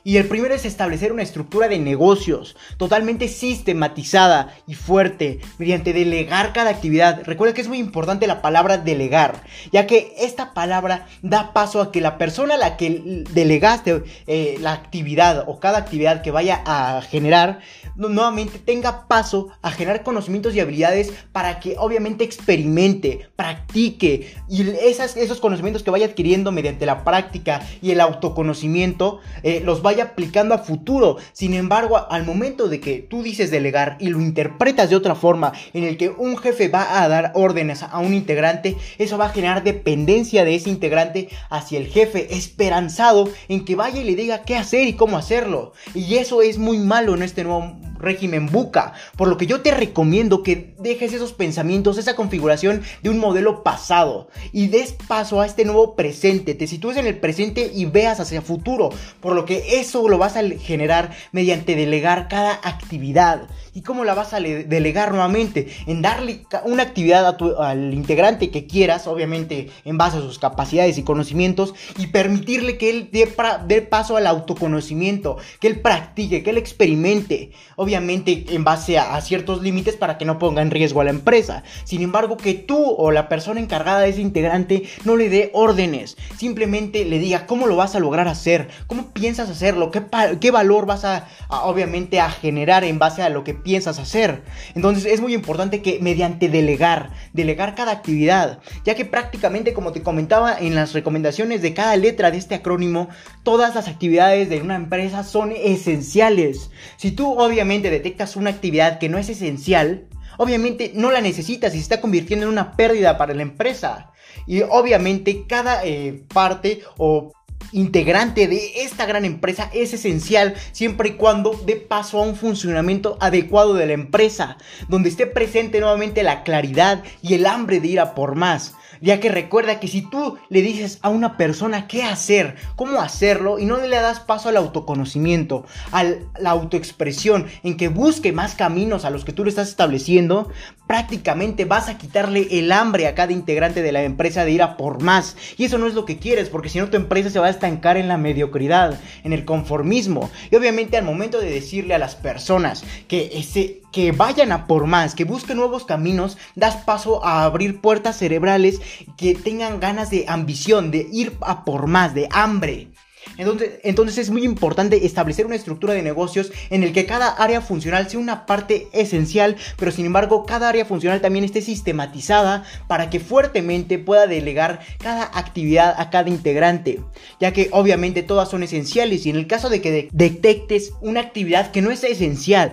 Y 0.04 0.18
el 0.18 0.28
primero 0.28 0.54
es 0.54 0.66
establecer 0.66 1.12
una 1.12 1.24
estructura 1.24 1.68
de 1.68 1.80
negocios 1.80 2.56
totalmente 2.78 3.28
sistematizada 3.28 4.56
y 4.68 4.76
fuerte 4.76 5.40
mediante 5.58 5.94
delegar 5.94 6.54
cada 6.54 6.70
actividad. 6.70 7.24
Recuerda 7.24 7.54
que 7.54 7.62
es 7.62 7.68
muy 7.68 7.80
importante 7.80 8.28
la 8.28 8.42
palabra 8.42 8.78
delegar, 8.78 9.44
ya 9.72 9.88
que 9.88 10.14
esta 10.18 10.54
palabra 10.54 11.08
da 11.22 11.54
paso 11.54 11.82
a 11.82 11.92
que 11.92 12.02
la 12.02 12.18
persona 12.18 12.56
a 12.56 12.58
la 12.58 12.78
que 12.78 13.24
delegaste 13.32 14.04
eh, 14.28 14.58
la 14.60 14.74
actividad 14.74 15.44
o 15.48 15.60
cada 15.60 15.78
actividad 15.78 16.22
que 16.22 16.32
vaya 16.32 16.62
a 16.66 17.02
generar 17.02 17.60
nuevamente 17.96 18.60
tenga 18.60 19.08
paso 19.08 19.50
a 19.62 19.72
generar 19.72 20.04
conocimientos 20.04 20.56
y 20.56 20.60
habilidades 20.60 21.12
para 21.32 21.60
que 21.60 21.76
obviamente 21.78 22.24
experimente, 22.24 23.30
practique 23.36 24.36
y 24.48 24.70
esas, 24.82 25.18
esos 25.18 25.40
conocimientos 25.40 25.84
que 25.84 25.92
vaya 25.92 26.06
adquiriendo 26.06 26.52
mediante 26.52 26.86
la 26.86 27.04
práctica 27.04 27.62
y 27.82 27.92
el 27.92 28.02
autoconocimiento 28.02 29.20
eh, 29.44 29.62
los 29.64 29.82
vaya 29.82 29.97
aplicando 30.02 30.54
a 30.56 30.60
futuro. 30.60 31.18
Sin 31.34 31.54
embargo, 31.54 31.98
al 32.10 32.26
momento 32.26 32.68
de 32.68 32.80
que 32.80 33.00
tú 33.00 33.24
dices 33.24 33.52
delegar 33.52 33.98
y 34.00 34.08
lo 34.08 34.22
interpretas 34.22 34.90
de 34.90 34.96
otra 34.96 35.16
forma, 35.16 35.54
en 35.74 35.84
el 35.84 35.98
que 35.98 36.10
un 36.10 36.38
jefe 36.38 36.68
va 36.68 37.02
a 37.02 37.08
dar 37.08 37.32
órdenes 37.36 37.84
a 37.84 38.00
un 38.00 38.14
integrante, 38.14 38.76
eso 38.98 39.18
va 39.18 39.28
a 39.28 39.30
generar 39.30 39.64
dependencia 39.64 40.44
de 40.44 40.56
ese 40.56 40.70
integrante 40.70 41.30
hacia 41.50 41.80
el 41.80 41.88
jefe, 41.88 42.36
esperanzado 42.36 43.30
en 43.48 43.66
que 43.66 43.76
vaya 43.76 44.02
y 44.02 44.04
le 44.04 44.16
diga 44.16 44.44
qué 44.44 44.56
hacer 44.56 44.88
y 44.88 44.94
cómo 44.94 45.18
hacerlo. 45.18 45.74
Y 45.94 46.16
eso 46.16 46.42
es 46.42 46.58
muy 46.58 46.80
malo 46.80 47.16
en 47.16 47.24
este 47.24 47.44
nuevo 47.44 47.76
régimen 48.00 48.48
buca, 48.48 48.94
por 49.16 49.28
lo 49.28 49.38
que 49.38 49.48
yo 49.48 49.62
te 49.62 49.72
recomiendo 49.72 50.44
que 50.44 50.76
dejes 50.80 51.14
esos 51.14 51.34
pensamientos, 51.34 51.98
esa 51.98 52.16
configuración 52.16 52.82
de 53.02 53.10
un 53.10 53.20
modelo 53.20 53.64
pasado 53.64 54.30
y 54.52 54.68
des 54.68 54.94
paso 54.94 55.42
a 55.42 55.46
este 55.46 55.66
nuevo 55.66 55.96
presente, 55.96 56.56
te 56.56 56.68
sitúes 56.68 56.98
en 56.98 57.08
el 57.08 57.18
presente 57.18 57.72
y 57.74 57.86
veas 57.86 58.20
hacia 58.20 58.42
futuro, 58.42 58.90
por 59.20 59.36
lo 59.36 59.46
que 59.46 59.80
eso 59.80 60.08
lo 60.08 60.18
vas 60.18 60.38
a 60.38 60.44
generar 60.44 61.12
mediante 61.32 61.76
delegar 61.76 62.28
cada 62.28 62.54
actividad. 62.64 63.48
¿Y 63.74 63.82
cómo 63.82 64.04
la 64.04 64.16
vas 64.16 64.34
a 64.34 64.40
delegar 64.40 65.12
nuevamente? 65.12 65.68
En 65.86 66.02
darle 66.02 66.46
una 66.66 66.82
actividad 66.82 67.38
al 67.60 67.94
integrante 67.94 68.50
que 68.50 68.66
quieras, 68.66 69.06
obviamente 69.06 69.70
en 69.86 70.00
base 70.00 70.18
a 70.18 70.22
sus 70.22 70.40
capacidades 70.40 70.98
y 70.98 71.04
conocimientos, 71.04 71.76
y 72.00 72.08
permitirle 72.08 72.78
que 72.78 72.90
él 72.90 73.10
dé, 73.12 73.82
paso 73.82 74.18
al 74.18 74.26
autoconocimiento, 74.26 75.38
que 75.60 75.68
él 75.68 75.80
practique, 75.82 76.42
que 76.42 76.50
él 76.50 76.58
experimente, 76.58 77.52
en 77.96 78.64
base 78.64 78.98
a, 78.98 79.20
ciertos 79.22 79.62
límites 79.62 79.96
para 79.96 80.18
que 80.18 80.26
no 80.26 80.40
ponga 80.40 80.62
en 80.62 80.72
riesgo 80.72 81.02
a 81.02 81.04
la 81.04 81.10
empresa. 81.10 81.64
Sin 81.84 82.02
embargo, 82.02 82.38
que 82.38 82.54
tú 82.54 82.78
o 82.78 83.12
la 83.12 83.30
persona 83.30 83.60
encargada 83.60 84.02
de 84.02 84.10
ese 84.10 84.22
integrante 84.22 84.84
no 85.06 85.16
le 85.16 85.30
dé 85.30 85.52
órdenes, 85.54 86.18
simplemente 86.38 87.06
le 87.06 87.20
diga 87.20 87.46
cómo 87.46 87.68
lo 87.68 87.76
vas 87.76 87.96
a 87.96 88.00
lograr 88.00 88.28
hacer, 88.28 88.70
cómo 88.88 89.12
piensas 89.12 89.50
hacerlo, 89.50 89.92
qué, 89.92 90.04
qué 90.40 90.52
valor 90.52 90.86
vas 90.86 91.06
a, 91.06 91.28
obviamente 91.50 92.20
a 92.20 92.30
generar 92.30 92.84
en 92.84 93.00
base 93.00 93.22
a 93.22 93.30
lo 93.30 93.44
que 93.44 93.54
piensas 93.54 94.00
hacer. 94.00 94.44
Entonces 94.76 95.06
es 95.06 95.22
muy 95.22 95.34
importante 95.34 95.82
que 95.82 96.00
mediante 96.02 96.50
delegar, 96.50 97.12
delegar 97.34 97.76
cada 97.76 97.92
actividad, 97.92 98.60
ya 98.86 98.96
que 98.96 99.06
prácticamente 99.06 99.74
como 99.74 99.92
te 99.92 100.04
comentaba 100.04 100.58
en 100.58 100.76
las 100.76 100.94
recomendaciones 100.94 101.62
de 101.62 101.74
cada 101.74 101.96
letra 101.96 102.32
de 102.32 102.38
este 102.38 102.56
acrónimo, 102.56 103.10
todas 103.44 103.76
las 103.76 103.88
actividades 103.88 104.50
de 104.50 104.62
una 104.62 104.76
empresa 104.76 105.24
son 105.24 105.52
esenciales. 105.52 106.70
Si 106.98 107.12
tú 107.12 107.40
obviamente 107.40 107.77
detectas 107.82 108.36
una 108.36 108.50
actividad 108.50 109.00
que 109.00 109.10
no 109.10 109.18
es 109.18 109.30
esencial, 109.30 110.08
obviamente 110.38 110.92
no 110.94 111.12
la 111.12 111.22
necesitas 111.22 111.74
y 111.74 111.78
se 111.78 111.84
está 111.84 112.02
convirtiendo 112.02 112.46
en 112.46 112.52
una 112.52 112.76
pérdida 112.76 113.18
para 113.18 113.34
la 113.34 113.42
empresa. 113.42 114.12
Y 114.46 114.62
obviamente 114.62 115.46
cada 115.48 115.84
eh, 115.86 116.24
parte 116.34 116.82
o 116.98 117.34
integrante 117.72 118.48
de 118.48 118.84
esta 118.84 119.06
gran 119.06 119.26
empresa 119.26 119.70
es 119.74 119.94
esencial 119.94 120.56
siempre 120.72 121.10
y 121.10 121.14
cuando 121.14 121.52
dé 121.66 121.76
paso 121.76 122.20
a 122.20 122.26
un 122.26 122.36
funcionamiento 122.36 123.18
adecuado 123.20 123.74
de 123.74 123.88
la 123.88 123.94
empresa, 123.94 124.58
donde 124.88 125.10
esté 125.10 125.28
presente 125.28 125.80
nuevamente 125.80 126.24
la 126.24 126.44
claridad 126.44 127.04
y 127.22 127.34
el 127.34 127.46
hambre 127.46 127.80
de 127.80 127.88
ir 127.88 128.00
a 128.00 128.16
por 128.16 128.36
más. 128.36 128.74
Ya 129.02 129.20
que 129.20 129.30
recuerda 129.30 129.80
que 129.80 129.88
si 129.88 130.02
tú 130.02 130.38
le 130.50 130.62
dices 130.62 131.00
a 131.02 131.10
una 131.10 131.38
persona 131.38 131.88
qué 131.88 132.04
hacer, 132.04 132.56
cómo 132.76 133.00
hacerlo, 133.00 133.60
y 133.60 133.66
no 133.66 133.78
le 133.78 133.96
das 133.96 134.20
paso 134.20 134.50
al 134.50 134.58
autoconocimiento, 134.58 135.66
a 135.92 136.04
la 136.04 136.50
autoexpresión, 136.50 137.48
en 137.64 137.78
que 137.78 137.90
busque 137.90 138.32
más 138.32 138.56
caminos 138.56 139.06
a 139.06 139.12
los 139.12 139.24
que 139.24 139.34
tú 139.34 139.44
le 139.44 139.50
estás 139.50 139.70
estableciendo, 139.70 140.52
prácticamente 140.88 141.66
vas 141.66 141.90
a 141.90 141.98
quitarle 141.98 142.48
el 142.52 142.72
hambre 142.72 143.08
a 143.08 143.14
cada 143.14 143.34
integrante 143.34 143.82
de 143.82 143.92
la 143.92 144.04
empresa 144.04 144.46
de 144.46 144.52
ir 144.52 144.64
a 144.64 144.78
por 144.78 145.04
más. 145.04 145.36
Y 145.58 145.66
eso 145.66 145.78
no 145.78 145.86
es 145.86 145.94
lo 145.94 146.06
que 146.06 146.18
quieres, 146.18 146.50
porque 146.50 146.70
si 146.70 146.80
no 146.80 146.90
tu 146.90 146.98
empresa 146.98 147.30
se 147.30 147.40
va 147.40 147.48
a 147.48 147.52
estancar 147.52 147.98
en 147.98 148.08
la 148.08 148.18
mediocridad, 148.18 149.00
en 149.24 149.34
el 149.34 149.46
conformismo. 149.46 150.30
Y 150.50 150.56
obviamente 150.56 150.98
al 150.98 151.06
momento 151.06 151.40
de 151.40 151.52
decirle 151.52 151.94
a 151.94 152.00
las 152.00 152.16
personas 152.16 152.84
que 153.08 153.32
ese 153.34 153.82
que 153.92 154.12
vayan 154.12 154.52
a 154.52 154.68
por 154.68 154.86
más, 154.86 155.16
que 155.16 155.24
busquen 155.24 155.58
nuevos 155.58 155.86
caminos, 155.86 156.38
das 156.56 156.78
paso 156.78 157.26
a 157.26 157.44
abrir 157.44 157.82
puertas 157.82 158.18
cerebrales 158.18 158.80
que 159.18 159.34
tengan 159.34 159.80
ganas 159.80 160.10
de 160.10 160.26
ambición, 160.28 160.92
de 160.92 161.08
ir 161.12 161.34
a 161.42 161.66
por 161.66 161.88
más, 161.88 162.14
de 162.14 162.28
hambre. 162.32 162.90
Entonces, 163.38 163.80
entonces, 163.84 164.18
es 164.18 164.30
muy 164.30 164.44
importante 164.44 165.06
establecer 165.06 165.46
una 165.46 165.56
estructura 165.56 165.94
de 165.94 166.02
negocios 166.02 166.52
en 166.70 166.84
el 166.84 166.94
que 166.94 167.06
cada 167.06 167.30
área 167.30 167.62
funcional 167.62 168.10
sea 168.10 168.20
una 168.20 168.46
parte 168.46 168.88
esencial, 168.94 169.58
pero 169.78 169.92
sin 169.92 170.06
embargo 170.06 170.46
cada 170.46 170.70
área 170.70 170.86
funcional 170.86 171.22
también 171.22 171.46
esté 171.46 171.62
sistematizada 171.62 172.64
para 172.88 173.10
que 173.10 173.20
fuertemente 173.20 174.00
pueda 174.00 174.28
delegar 174.28 174.80
cada 175.00 175.24
actividad 175.24 175.96
a 175.98 176.10
cada 176.10 176.30
integrante, 176.30 177.02
ya 177.40 177.54
que 177.54 177.70
obviamente 177.72 178.24
todas 178.24 178.50
son 178.50 178.64
esenciales 178.64 179.26
y 179.26 179.30
en 179.30 179.36
el 179.36 179.48
caso 179.48 179.70
de 179.70 179.82
que 179.82 180.10
detectes 180.12 180.94
una 181.02 181.22
actividad 181.22 181.72
que 181.72 181.82
no 181.82 181.92
es 181.92 182.04
esencial, 182.04 182.72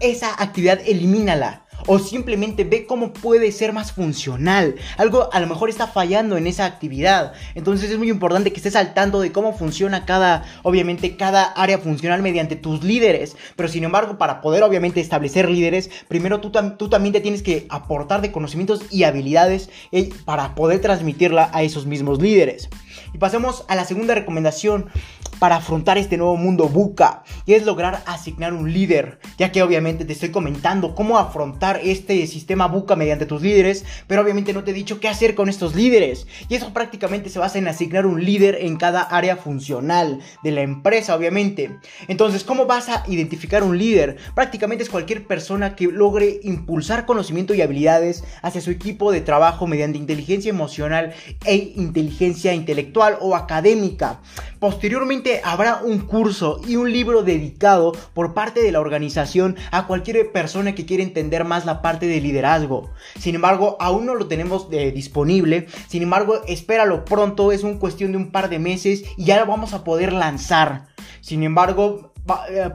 esa 0.00 0.34
actividad 0.40 0.80
elimínala. 0.86 1.67
O 1.86 1.98
simplemente 1.98 2.64
ve 2.64 2.86
cómo 2.86 3.12
puede 3.12 3.52
ser 3.52 3.72
más 3.72 3.92
funcional. 3.92 4.74
Algo 4.96 5.28
a 5.32 5.40
lo 5.40 5.46
mejor 5.46 5.70
está 5.70 5.86
fallando 5.86 6.36
en 6.36 6.46
esa 6.46 6.66
actividad. 6.66 7.32
Entonces 7.54 7.90
es 7.90 7.98
muy 7.98 8.10
importante 8.10 8.50
que 8.50 8.56
estés 8.56 8.76
al 8.76 8.94
tanto 8.94 9.20
de 9.20 9.32
cómo 9.32 9.56
funciona 9.56 10.04
cada, 10.04 10.44
obviamente, 10.62 11.16
cada 11.16 11.44
área 11.44 11.78
funcional 11.78 12.22
mediante 12.22 12.56
tus 12.56 12.82
líderes. 12.82 13.36
Pero 13.56 13.68
sin 13.68 13.84
embargo, 13.84 14.18
para 14.18 14.40
poder 14.40 14.62
obviamente 14.62 15.00
establecer 15.00 15.48
líderes, 15.48 15.90
primero 16.08 16.40
tú, 16.40 16.50
tú 16.76 16.88
también 16.88 17.12
te 17.12 17.20
tienes 17.20 17.42
que 17.42 17.66
aportar 17.68 18.20
de 18.20 18.32
conocimientos 18.32 18.82
y 18.90 19.04
habilidades 19.04 19.70
eh, 19.92 20.10
para 20.24 20.54
poder 20.54 20.80
transmitirla 20.80 21.50
a 21.52 21.62
esos 21.62 21.86
mismos 21.86 22.20
líderes. 22.20 22.68
Y 23.12 23.18
pasemos 23.18 23.64
a 23.68 23.74
la 23.74 23.84
segunda 23.84 24.14
recomendación 24.14 24.90
para 25.38 25.56
afrontar 25.56 25.98
este 25.98 26.16
nuevo 26.16 26.36
mundo 26.36 26.68
buca 26.68 27.22
y 27.46 27.54
es 27.54 27.64
lograr 27.64 28.02
asignar 28.06 28.52
un 28.52 28.72
líder, 28.72 29.18
ya 29.38 29.52
que 29.52 29.62
obviamente 29.62 30.04
te 30.04 30.12
estoy 30.12 30.30
comentando 30.30 30.94
cómo 30.94 31.18
afrontar 31.18 31.80
este 31.82 32.26
sistema 32.26 32.66
buca 32.66 32.96
mediante 32.96 33.26
tus 33.26 33.42
líderes, 33.42 33.84
pero 34.06 34.22
obviamente 34.22 34.52
no 34.52 34.64
te 34.64 34.70
he 34.72 34.74
dicho 34.74 35.00
qué 35.00 35.08
hacer 35.08 35.34
con 35.34 35.48
estos 35.48 35.74
líderes 35.74 36.26
y 36.48 36.54
eso 36.54 36.72
prácticamente 36.72 37.30
se 37.30 37.38
basa 37.38 37.58
en 37.58 37.68
asignar 37.68 38.06
un 38.06 38.24
líder 38.24 38.58
en 38.60 38.76
cada 38.76 39.02
área 39.02 39.36
funcional 39.36 40.20
de 40.42 40.50
la 40.50 40.62
empresa, 40.62 41.14
obviamente. 41.14 41.76
Entonces, 42.08 42.44
¿cómo 42.44 42.66
vas 42.66 42.88
a 42.88 43.04
identificar 43.08 43.62
un 43.62 43.78
líder? 43.78 44.16
Prácticamente 44.34 44.84
es 44.84 44.90
cualquier 44.90 45.26
persona 45.26 45.74
que 45.74 45.86
logre 45.86 46.40
impulsar 46.42 47.06
conocimiento 47.06 47.54
y 47.54 47.62
habilidades 47.62 48.24
hacia 48.42 48.60
su 48.60 48.70
equipo 48.70 49.12
de 49.12 49.20
trabajo 49.20 49.66
mediante 49.66 49.98
inteligencia 49.98 50.50
emocional 50.50 51.14
e 51.44 51.72
inteligencia 51.76 52.54
intelectual 52.54 53.18
o 53.20 53.36
académica. 53.36 54.20
Posteriormente 54.58 55.40
habrá 55.44 55.82
un 55.84 56.00
curso 56.00 56.60
y 56.66 56.76
un 56.76 56.92
libro 56.92 57.22
dedicado 57.22 57.92
por 58.12 58.34
parte 58.34 58.60
de 58.62 58.72
la 58.72 58.80
organización 58.80 59.56
a 59.70 59.86
cualquier 59.86 60.32
persona 60.32 60.74
que 60.74 60.84
quiera 60.84 61.04
entender 61.04 61.44
más 61.44 61.64
la 61.64 61.80
parte 61.80 62.06
de 62.06 62.20
liderazgo. 62.20 62.90
Sin 63.18 63.36
embargo, 63.36 63.76
aún 63.78 64.06
no 64.06 64.16
lo 64.16 64.26
tenemos 64.26 64.66
eh, 64.72 64.90
disponible. 64.90 65.68
Sin 65.86 66.02
embargo, 66.02 66.40
espéralo 66.48 67.04
pronto, 67.04 67.52
es 67.52 67.62
un 67.62 67.78
cuestión 67.78 68.12
de 68.12 68.18
un 68.18 68.32
par 68.32 68.48
de 68.48 68.58
meses 68.58 69.04
y 69.16 69.24
ya 69.24 69.38
lo 69.38 69.46
vamos 69.46 69.74
a 69.74 69.84
poder 69.84 70.12
lanzar. 70.12 70.86
Sin 71.20 71.44
embargo, 71.44 72.12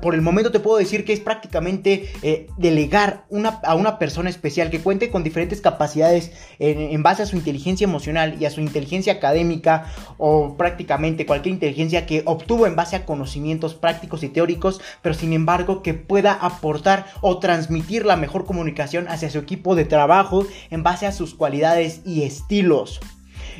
por 0.01 0.15
el 0.15 0.21
momento 0.21 0.51
te 0.51 0.59
puedo 0.59 0.77
decir 0.77 1.05
que 1.05 1.13
es 1.13 1.19
prácticamente 1.19 2.11
eh, 2.21 2.47
delegar 2.57 3.25
a 3.63 3.75
una 3.75 3.99
persona 3.99 4.29
especial 4.29 4.69
que 4.69 4.81
cuente 4.81 5.09
con 5.09 5.23
diferentes 5.23 5.61
capacidades 5.61 6.31
en, 6.59 7.03
base 7.03 7.23
a 7.23 7.25
su 7.25 7.35
inteligencia 7.35 7.85
emocional 7.85 8.37
y 8.39 8.45
a 8.45 8.51
su 8.51 8.61
inteligencia 8.61 9.13
académica 9.13 9.91
o 10.17 10.55
prácticamente 10.57 11.25
cualquier 11.25 11.53
inteligencia 11.53 12.05
que 12.05 12.23
obtuvo 12.25 12.67
en 12.67 12.75
base 12.75 12.95
a 12.95 13.05
conocimientos 13.05 13.75
prácticos 13.75 14.23
y 14.23 14.29
teóricos, 14.29 14.81
pero 15.01 15.15
sin 15.15 15.33
embargo 15.33 15.81
que 15.81 15.93
pueda 15.93 16.33
aportar 16.33 17.05
o 17.21 17.39
transmitir 17.39 18.05
la 18.05 18.15
mejor 18.15 18.45
comunicación 18.45 19.07
hacia 19.07 19.29
su 19.29 19.39
equipo 19.39 19.75
de 19.75 19.85
trabajo 19.85 20.45
en 20.69 20.83
base 20.83 21.05
a 21.05 21.11
sus 21.11 21.35
cualidades 21.35 22.01
y 22.05 22.23
estilos. 22.23 22.99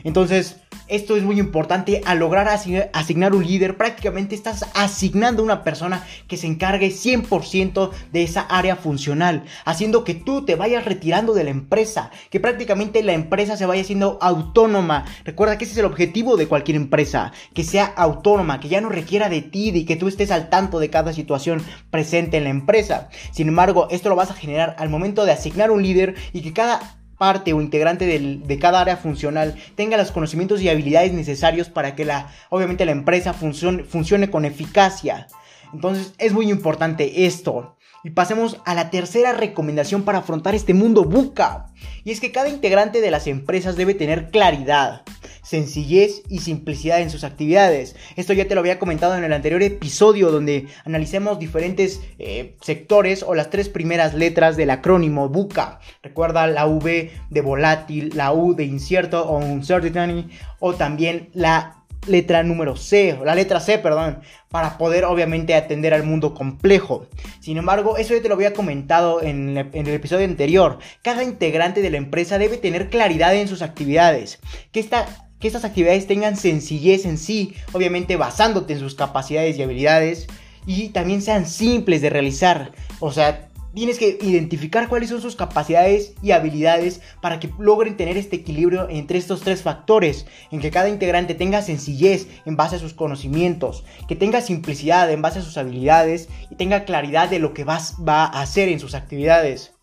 Entonces, 0.03 0.57
esto 0.87 1.15
es 1.15 1.23
muy 1.23 1.39
importante. 1.39 2.01
Al 2.05 2.19
lograr 2.19 2.47
asignar 2.47 3.33
un 3.33 3.45
líder, 3.45 3.77
prácticamente 3.77 4.35
estás 4.35 4.65
asignando 4.73 5.41
una 5.41 5.63
persona 5.63 6.05
que 6.27 6.37
se 6.37 6.47
encargue 6.47 6.89
100% 6.89 7.89
de 8.11 8.23
esa 8.23 8.41
área 8.41 8.75
funcional, 8.75 9.43
haciendo 9.65 10.03
que 10.03 10.13
tú 10.13 10.45
te 10.45 10.55
vayas 10.55 10.85
retirando 10.85 11.33
de 11.33 11.45
la 11.45 11.49
empresa, 11.49 12.11
que 12.29 12.39
prácticamente 12.39 13.01
la 13.01 13.13
empresa 13.13 13.57
se 13.57 13.65
vaya 13.65 13.83
siendo 13.83 14.19
autónoma. 14.21 15.05
Recuerda 15.23 15.57
que 15.57 15.63
ese 15.65 15.73
es 15.73 15.79
el 15.79 15.85
objetivo 15.85 16.37
de 16.37 16.47
cualquier 16.47 16.75
empresa, 16.77 17.31
que 17.53 17.63
sea 17.63 17.85
autónoma, 17.85 18.59
que 18.59 18.69
ya 18.69 18.81
no 18.81 18.89
requiera 18.89 19.29
de 19.29 19.41
ti, 19.41 19.71
y 19.73 19.85
que 19.85 19.95
tú 19.95 20.07
estés 20.07 20.31
al 20.31 20.49
tanto 20.49 20.79
de 20.79 20.89
cada 20.89 21.13
situación 21.13 21.63
presente 21.89 22.37
en 22.37 22.43
la 22.43 22.49
empresa. 22.49 23.09
Sin 23.31 23.47
embargo, 23.47 23.87
esto 23.89 24.09
lo 24.09 24.15
vas 24.15 24.31
a 24.31 24.35
generar 24.35 24.75
al 24.77 24.89
momento 24.89 25.25
de 25.25 25.31
asignar 25.31 25.71
un 25.71 25.81
líder 25.81 26.15
y 26.33 26.41
que 26.41 26.51
cada 26.53 26.97
parte 27.23 27.53
o 27.53 27.61
integrante 27.61 28.05
de 28.05 28.59
cada 28.59 28.81
área 28.81 28.97
funcional 28.97 29.55
tenga 29.75 29.95
los 29.95 30.11
conocimientos 30.11 30.61
y 30.61 30.67
habilidades 30.67 31.13
necesarios 31.13 31.69
para 31.69 31.95
que 31.95 32.03
la, 32.03 32.29
obviamente 32.49 32.83
la 32.83 32.91
empresa 32.91 33.31
funcione, 33.31 33.85
funcione 33.85 34.29
con 34.29 34.43
eficacia. 34.43 35.27
Entonces 35.73 36.15
es 36.17 36.33
muy 36.33 36.49
importante 36.49 37.25
esto. 37.25 37.77
Y 38.03 38.09
pasemos 38.09 38.59
a 38.65 38.75
la 38.75 38.89
tercera 38.89 39.31
recomendación 39.31 40.03
para 40.03 40.19
afrontar 40.19 40.55
este 40.55 40.73
mundo 40.73 41.05
buca. 41.05 41.67
Y 42.03 42.11
es 42.11 42.19
que 42.19 42.33
cada 42.33 42.49
integrante 42.49 42.99
de 42.99 43.11
las 43.11 43.27
empresas 43.27 43.77
debe 43.77 43.93
tener 43.93 44.29
claridad, 44.29 45.03
sencillez 45.41 46.23
y 46.27 46.39
simplicidad 46.39 46.99
en 46.99 47.09
sus 47.09 47.23
actividades. 47.23 47.95
Esto 48.17 48.33
ya 48.33 48.47
te 48.47 48.55
lo 48.55 48.59
había 48.59 48.79
comentado 48.79 49.15
en 49.15 49.23
el 49.23 49.31
anterior 49.31 49.63
episodio 49.63 50.31
donde 50.31 50.67
analicemos 50.83 51.39
diferentes 51.39 52.01
eh, 52.19 52.57
sectores 52.61 53.23
o 53.23 53.35
las 53.35 53.49
tres 53.49 53.69
primeras 53.69 54.13
letras 54.13 54.57
del 54.57 54.71
acrónimo 54.71 55.29
buca. 55.29 55.79
Recuerda 56.01 56.47
la 56.47 56.65
V 56.67 57.11
de 57.29 57.41
volátil, 57.41 58.11
la 58.15 58.33
U 58.33 58.53
de 58.53 58.65
incierto 58.65 59.25
o 59.25 59.37
uncertainty 59.37 60.29
o 60.59 60.73
también 60.73 61.29
la 61.33 61.82
letra 62.07 62.43
número 62.43 62.75
C, 62.75 63.17
la 63.23 63.35
letra 63.35 63.59
C, 63.59 63.77
perdón, 63.79 64.19
para 64.49 64.77
poder 64.77 65.05
obviamente 65.05 65.55
atender 65.55 65.93
al 65.93 66.03
mundo 66.03 66.33
complejo. 66.33 67.07
Sin 67.39 67.57
embargo, 67.57 67.97
eso 67.97 68.13
ya 68.13 68.21
te 68.21 68.29
lo 68.29 68.35
había 68.35 68.53
comentado 68.53 69.21
en, 69.21 69.57
el 69.57 69.87
episodio 69.87 70.25
anterior. 70.25 70.79
Cada 71.01 71.23
integrante 71.23 71.81
de 71.81 71.89
la 71.89 71.97
empresa 71.97 72.37
debe 72.37 72.57
tener 72.57 72.89
claridad 72.89 73.35
en 73.35 73.47
sus 73.47 73.61
actividades. 73.61 74.39
Que 74.71 74.79
esta 74.79 75.07
que 75.39 75.47
estas 75.47 75.65
actividades 75.65 76.07
tengan 76.07 76.37
sencillez 76.37 77.05
en 77.05 77.17
sí, 77.17 77.53
obviamente 77.73 78.15
basándote 78.15 78.71
en 78.71 78.79
sus 78.79 78.95
capacidades 78.95 79.57
y 79.57 79.63
habilidades, 79.63 80.27
y 80.65 80.89
también 80.89 81.21
sean 81.21 81.45
simples 81.47 82.01
de 82.01 82.09
realizar. 82.09 82.71
O 83.01 83.11
sea, 83.11 83.49
tienes 83.73 83.97
que 83.97 84.17
identificar 84.21 84.87
cuáles 84.87 85.09
son 85.09 85.21
sus 85.21 85.35
capacidades 85.35 86.13
y 86.21 86.31
habilidades 86.31 87.01
para 87.21 87.39
que 87.39 87.49
logren 87.59 87.97
tener 87.97 88.17
este 88.17 88.37
equilibrio 88.37 88.87
entre 88.89 89.17
estos 89.17 89.41
tres 89.41 89.61
factores, 89.61 90.25
en 90.51 90.59
que 90.59 90.71
cada 90.71 90.89
integrante 90.89 91.35
tenga 91.35 91.61
sencillez 91.61 92.27
en 92.45 92.55
base 92.55 92.77
a 92.77 92.79
sus 92.79 92.93
conocimientos, 92.93 93.83
que 94.07 94.15
tenga 94.15 94.41
simplicidad 94.41 95.11
en 95.11 95.21
base 95.21 95.39
a 95.39 95.43
sus 95.43 95.57
habilidades 95.57 96.29
y 96.49 96.55
tenga 96.55 96.85
claridad 96.85 97.29
de 97.29 97.39
lo 97.39 97.53
que 97.53 97.63
va 97.63 97.77
a 97.77 98.41
hacer 98.41 98.69
en 98.69 98.79
sus 98.79 98.95
actividades. 98.95 99.73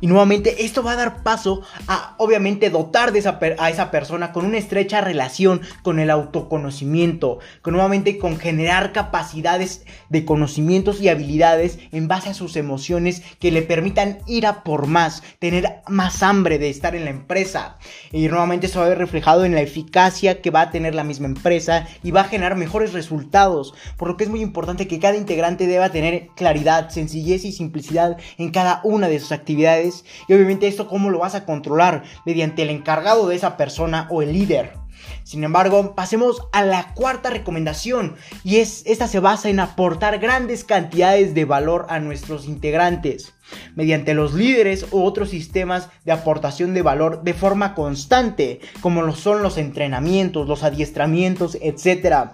Y 0.00 0.08
nuevamente 0.08 0.64
esto 0.64 0.82
va 0.82 0.92
a 0.92 0.96
dar 0.96 1.22
paso 1.22 1.62
a 1.88 2.14
obviamente 2.18 2.68
dotar 2.68 3.12
de 3.12 3.20
esa 3.20 3.38
a 3.58 3.70
esa 3.70 3.90
persona 3.90 4.32
con 4.32 4.44
una 4.44 4.58
estrecha 4.58 5.00
relación 5.00 5.62
con 5.82 5.98
el 5.98 6.10
autoconocimiento, 6.10 7.38
con 7.62 7.72
nuevamente 7.74 8.18
con 8.18 8.36
generar 8.36 8.92
capacidades 8.92 9.84
de 10.10 10.24
conocimientos 10.24 11.00
y 11.00 11.08
habilidades 11.08 11.78
en 11.92 12.08
base 12.08 12.30
a 12.30 12.34
sus 12.34 12.56
emociones 12.56 13.22
que 13.40 13.50
le 13.50 13.62
permitan 13.62 14.18
ir 14.26 14.46
a 14.46 14.62
por 14.64 14.86
más, 14.86 15.22
tener 15.38 15.76
más 15.88 16.22
hambre 16.22 16.58
de 16.58 16.68
estar 16.68 16.94
en 16.94 17.04
la 17.04 17.10
empresa. 17.10 17.78
Y 18.12 18.28
nuevamente 18.28 18.66
eso 18.66 18.80
va 18.80 18.86
a 18.86 18.90
ver 18.90 18.98
reflejado 18.98 19.44
en 19.44 19.54
la 19.54 19.62
eficacia 19.62 20.42
que 20.42 20.50
va 20.50 20.62
a 20.62 20.70
tener 20.70 20.94
la 20.94 21.04
misma 21.04 21.26
empresa 21.26 21.86
y 22.02 22.10
va 22.10 22.22
a 22.22 22.24
generar 22.24 22.56
mejores 22.56 22.92
resultados, 22.92 23.74
por 23.96 24.08
lo 24.08 24.16
que 24.16 24.24
es 24.24 24.30
muy 24.30 24.42
importante 24.42 24.86
que 24.88 24.98
cada 24.98 25.16
integrante 25.16 25.66
deba 25.66 25.90
tener 25.90 26.28
claridad, 26.36 26.90
sencillez 26.90 27.44
y 27.44 27.52
simplicidad 27.52 28.18
en 28.36 28.50
cada 28.50 28.80
una 28.84 29.08
de 29.08 29.20
sus 29.20 29.32
actividades 29.32 29.85
y 30.28 30.34
obviamente 30.34 30.66
esto 30.66 30.88
cómo 30.88 31.10
lo 31.10 31.18
vas 31.18 31.34
a 31.34 31.44
controlar 31.44 32.04
mediante 32.24 32.62
el 32.62 32.70
encargado 32.70 33.28
de 33.28 33.36
esa 33.36 33.56
persona 33.56 34.06
o 34.10 34.22
el 34.22 34.32
líder. 34.32 34.85
Sin 35.24 35.44
embargo, 35.44 35.94
pasemos 35.94 36.42
a 36.52 36.64
la 36.64 36.94
cuarta 36.94 37.30
recomendación 37.30 38.16
y 38.44 38.56
es 38.56 38.82
esta 38.86 39.08
se 39.08 39.20
basa 39.20 39.48
en 39.48 39.60
aportar 39.60 40.18
grandes 40.18 40.64
cantidades 40.64 41.34
de 41.34 41.44
valor 41.44 41.86
a 41.88 41.98
nuestros 42.00 42.46
integrantes 42.46 43.32
mediante 43.74 44.14
los 44.14 44.34
líderes 44.34 44.86
u 44.90 45.02
otros 45.02 45.30
sistemas 45.30 45.88
de 46.04 46.12
aportación 46.12 46.74
de 46.74 46.82
valor 46.82 47.22
de 47.22 47.34
forma 47.34 47.74
constante, 47.74 48.60
como 48.80 49.02
lo 49.02 49.14
son 49.14 49.42
los 49.42 49.58
entrenamientos, 49.58 50.48
los 50.48 50.62
adiestramientos, 50.62 51.56
etc. 51.60 52.30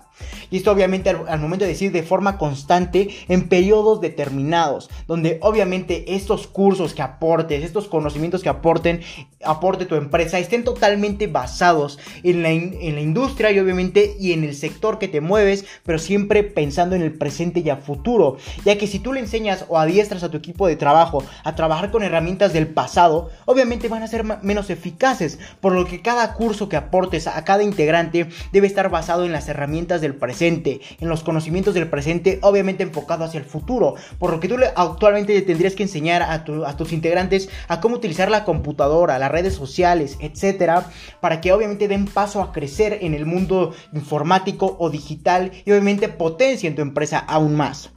Y 0.51 0.59
esto 0.59 0.71
obviamente 0.71 1.11
al, 1.11 1.41
momento 1.41 1.65
de 1.65 1.71
decir 1.73 1.91
de 1.91 2.03
forma 2.03 2.39
constante 2.39 3.09
en 3.29 3.49
periodos 3.49 4.01
determinados, 4.01 4.89
donde 5.07 5.39
obviamente 5.43 6.15
estos 6.15 6.47
cursos 6.47 6.95
que 6.95 7.03
aportes, 7.03 7.65
estos 7.65 7.89
conocimientos 7.89 8.43
que 8.43 8.49
aporten, 8.49 9.01
aporte 9.45 9.87
tu 9.87 9.97
empresa, 9.97 10.39
estén 10.39 10.65
totalmente 10.65 11.27
basados 11.27 11.99
en 12.23 12.43
la, 12.43 12.52
en 12.53 12.95
la 12.95 13.01
industria 13.01 13.51
y 13.51 13.59
obviamente 13.59 14.17
y 14.19 14.33
en 14.33 14.45
el 14.45 14.55
sector 14.55 14.99
que 14.99 15.09
te 15.09 15.21
mueves, 15.21 15.65
pero 15.85 15.99
siempre 15.99 16.45
pensando 16.45 16.95
en 16.95 17.03
el 17.03 17.13
presente 17.13 17.61
y 17.61 17.71
a 17.71 17.77
futuro, 17.77 18.37
ya 18.65 18.79
que 18.79 18.87
si 18.87 18.99
tú 18.99 19.13
le 19.13 19.21
enseñas 19.21 19.65
o 19.69 19.79
adiestras 19.79 20.23
a 20.23 20.31
tu 20.31 20.37
equipo 20.37 20.67
de 20.67 20.77
trabajo, 20.77 21.25
a 21.45 21.55
trabajar 21.55 21.91
con 21.91 22.03
herramientas 22.03 22.53
del 22.53 22.69
pasado, 22.69 23.31
obviamente 23.47 23.89
van 23.89 24.03
a 24.03 24.09
ser 24.09 24.25
menos 24.43 24.71
eficaces, 24.71 25.39
por 25.61 25.73
lo 25.73 25.87
que 25.87 26.03
cada 26.03 26.35
curso 26.35 26.69
que 26.69 26.77
aportes 26.77 27.27
a 27.27 27.45
cada 27.45 27.63
integrante 27.63 28.29
debe 28.53 28.67
estar 28.67 28.91
basado 28.91 29.25
en 29.25 29.33
las 29.33 29.49
herramientas 29.49 30.01
del 30.01 30.15
presente, 30.15 30.81
en 31.01 31.09
los 31.09 31.23
conocimientos 31.23 31.75
del 31.75 31.89
presente, 31.89 32.39
obviamente 32.43 32.83
enfocado 32.83 33.25
hacia 33.25 33.39
el 33.39 33.45
futuro, 33.45 33.95
por 34.19 34.31
lo 34.31 34.41
que 34.41 34.49
tú 34.49 34.57
actualmente 34.77 35.41
tendrías 35.43 35.75
que 35.75 35.85
enseñar 35.85 36.23
a, 36.23 36.33
a 36.35 36.77
tus 36.77 36.93
integrantes 36.93 37.49
a 37.69 37.81
cómo 37.81 37.97
utilizar 37.97 38.31
la 38.31 38.45
computadora, 38.45 39.19
las 39.19 39.31
redes 39.31 39.55
sociales, 39.55 40.17
etcétera, 40.21 40.91
para 41.21 41.41
que 41.41 41.53
obviamente 41.53 41.89
den 41.89 42.07
paso 42.07 42.41
a 42.41 42.42
crecer 42.51 42.99
en 43.03 43.15
el 43.15 43.27
mundo 43.27 43.75
informático 43.93 44.77
o 44.81 44.91
digital 44.91 45.53
y 45.65 45.71
obviamente 45.71 46.09
potencien 46.09 46.75
tu 46.75 46.83
empresa 46.83 47.19
aún 47.19 47.55
más. 47.55 47.91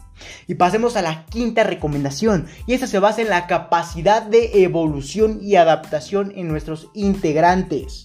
Y 0.48 0.56
pasemos 0.56 0.96
a 0.96 1.02
la 1.02 1.26
quinta 1.26 1.64
recomendación, 1.64 2.48
y 2.68 2.74
esta 2.74 2.88
se 2.88 3.00
basa 3.00 3.22
en 3.22 3.30
la 3.30 3.48
capacidad 3.48 4.22
de 4.22 4.64
evolución 4.64 5.40
y 5.42 5.56
adaptación 5.56 6.32
en 6.36 6.48
nuestros 6.48 6.90
integrantes. 6.94 8.05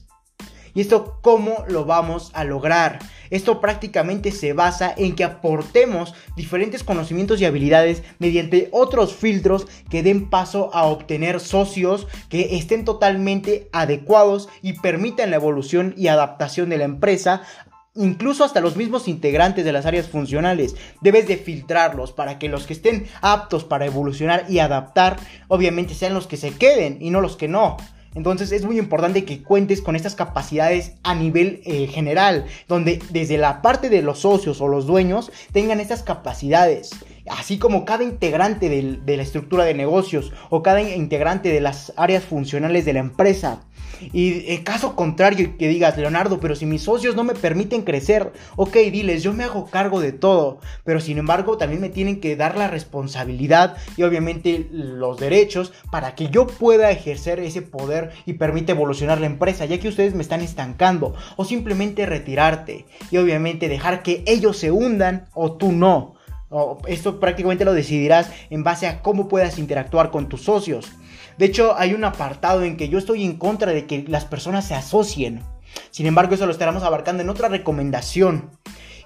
¿Y 0.74 0.80
esto 0.80 1.18
cómo 1.22 1.64
lo 1.68 1.84
vamos 1.84 2.30
a 2.34 2.44
lograr? 2.44 2.98
Esto 3.30 3.60
prácticamente 3.60 4.32
se 4.32 4.52
basa 4.52 4.92
en 4.96 5.14
que 5.14 5.24
aportemos 5.24 6.14
diferentes 6.36 6.82
conocimientos 6.82 7.40
y 7.40 7.44
habilidades 7.44 8.02
mediante 8.18 8.68
otros 8.72 9.14
filtros 9.14 9.66
que 9.88 10.02
den 10.02 10.28
paso 10.30 10.70
a 10.74 10.84
obtener 10.84 11.40
socios 11.40 12.06
que 12.28 12.56
estén 12.56 12.84
totalmente 12.84 13.68
adecuados 13.72 14.48
y 14.62 14.74
permitan 14.74 15.30
la 15.30 15.36
evolución 15.36 15.94
y 15.96 16.08
adaptación 16.08 16.70
de 16.70 16.78
la 16.78 16.84
empresa 16.84 17.42
incluso 17.94 18.44
hasta 18.44 18.60
los 18.60 18.76
mismos 18.76 19.08
integrantes 19.08 19.64
de 19.64 19.72
las 19.72 19.86
áreas 19.86 20.08
funcionales. 20.08 20.76
Debes 21.00 21.26
de 21.26 21.36
filtrarlos 21.36 22.12
para 22.12 22.38
que 22.38 22.48
los 22.48 22.66
que 22.66 22.72
estén 22.72 23.06
aptos 23.20 23.64
para 23.64 23.86
evolucionar 23.86 24.46
y 24.48 24.60
adaptar, 24.60 25.16
obviamente 25.48 25.94
sean 25.94 26.14
los 26.14 26.26
que 26.26 26.36
se 26.36 26.52
queden 26.52 26.98
y 27.00 27.10
no 27.10 27.20
los 27.20 27.36
que 27.36 27.48
no. 27.48 27.76
Entonces 28.14 28.50
es 28.50 28.64
muy 28.64 28.78
importante 28.78 29.24
que 29.24 29.42
cuentes 29.42 29.80
con 29.80 29.94
estas 29.94 30.16
capacidades 30.16 30.94
a 31.04 31.14
nivel 31.14 31.62
eh, 31.64 31.86
general, 31.86 32.46
donde 32.66 33.00
desde 33.10 33.38
la 33.38 33.62
parte 33.62 33.88
de 33.88 34.02
los 34.02 34.20
socios 34.20 34.60
o 34.60 34.66
los 34.66 34.86
dueños 34.86 35.30
tengan 35.52 35.78
estas 35.78 36.02
capacidades, 36.02 36.90
así 37.28 37.58
como 37.58 37.84
cada 37.84 38.02
integrante 38.02 38.68
de 38.68 39.16
la 39.16 39.22
estructura 39.22 39.64
de 39.64 39.74
negocios 39.74 40.32
o 40.48 40.62
cada 40.62 40.82
integrante 40.82 41.50
de 41.50 41.60
las 41.60 41.92
áreas 41.96 42.24
funcionales 42.24 42.84
de 42.84 42.94
la 42.94 43.00
empresa 43.00 43.62
y 44.12 44.52
en 44.52 44.62
caso 44.62 44.96
contrario 44.96 45.56
que 45.58 45.68
digas, 45.68 45.96
Leonardo, 45.96 46.40
pero 46.40 46.54
si 46.54 46.66
mis 46.66 46.82
socios 46.82 47.16
no 47.16 47.24
me 47.24 47.34
permiten 47.34 47.82
crecer, 47.82 48.32
ok, 48.56 48.74
diles, 48.90 49.22
yo 49.22 49.32
me 49.32 49.44
hago 49.44 49.66
cargo 49.66 50.00
de 50.00 50.12
todo, 50.12 50.60
pero 50.84 51.00
sin 51.00 51.18
embargo 51.18 51.56
también 51.56 51.80
me 51.80 51.88
tienen 51.88 52.20
que 52.20 52.36
dar 52.36 52.56
la 52.56 52.68
responsabilidad 52.68 53.76
y 53.96 54.02
obviamente 54.02 54.68
los 54.72 55.18
derechos 55.18 55.72
para 55.90 56.14
que 56.14 56.28
yo 56.28 56.46
pueda 56.46 56.90
ejercer 56.90 57.40
ese 57.40 57.62
poder 57.62 58.12
y 58.26 58.34
permite 58.34 58.72
evolucionar 58.72 59.20
la 59.20 59.26
empresa, 59.26 59.64
ya 59.64 59.78
que 59.78 59.88
ustedes 59.88 60.14
me 60.14 60.22
están 60.22 60.40
estancando, 60.40 61.14
o 61.36 61.44
simplemente 61.44 62.06
retirarte 62.06 62.86
y 63.10 63.16
obviamente 63.18 63.68
dejar 63.68 64.02
que 64.02 64.22
ellos 64.26 64.56
se 64.56 64.70
hundan 64.70 65.26
o 65.34 65.52
tú 65.52 65.72
no. 65.72 66.14
Esto 66.88 67.20
prácticamente 67.20 67.64
lo 67.64 67.72
decidirás 67.72 68.30
en 68.50 68.64
base 68.64 68.88
a 68.88 69.02
cómo 69.02 69.28
puedas 69.28 69.58
interactuar 69.58 70.10
con 70.10 70.28
tus 70.28 70.42
socios. 70.42 70.90
De 71.40 71.46
hecho, 71.46 71.74
hay 71.78 71.94
un 71.94 72.04
apartado 72.04 72.64
en 72.64 72.76
que 72.76 72.90
yo 72.90 72.98
estoy 72.98 73.24
en 73.24 73.38
contra 73.38 73.72
de 73.72 73.86
que 73.86 74.04
las 74.06 74.26
personas 74.26 74.68
se 74.68 74.74
asocien. 74.74 75.40
Sin 75.90 76.04
embargo, 76.04 76.34
eso 76.34 76.44
lo 76.44 76.52
estaremos 76.52 76.82
abarcando 76.82 77.22
en 77.22 77.30
otra 77.30 77.48
recomendación. 77.48 78.50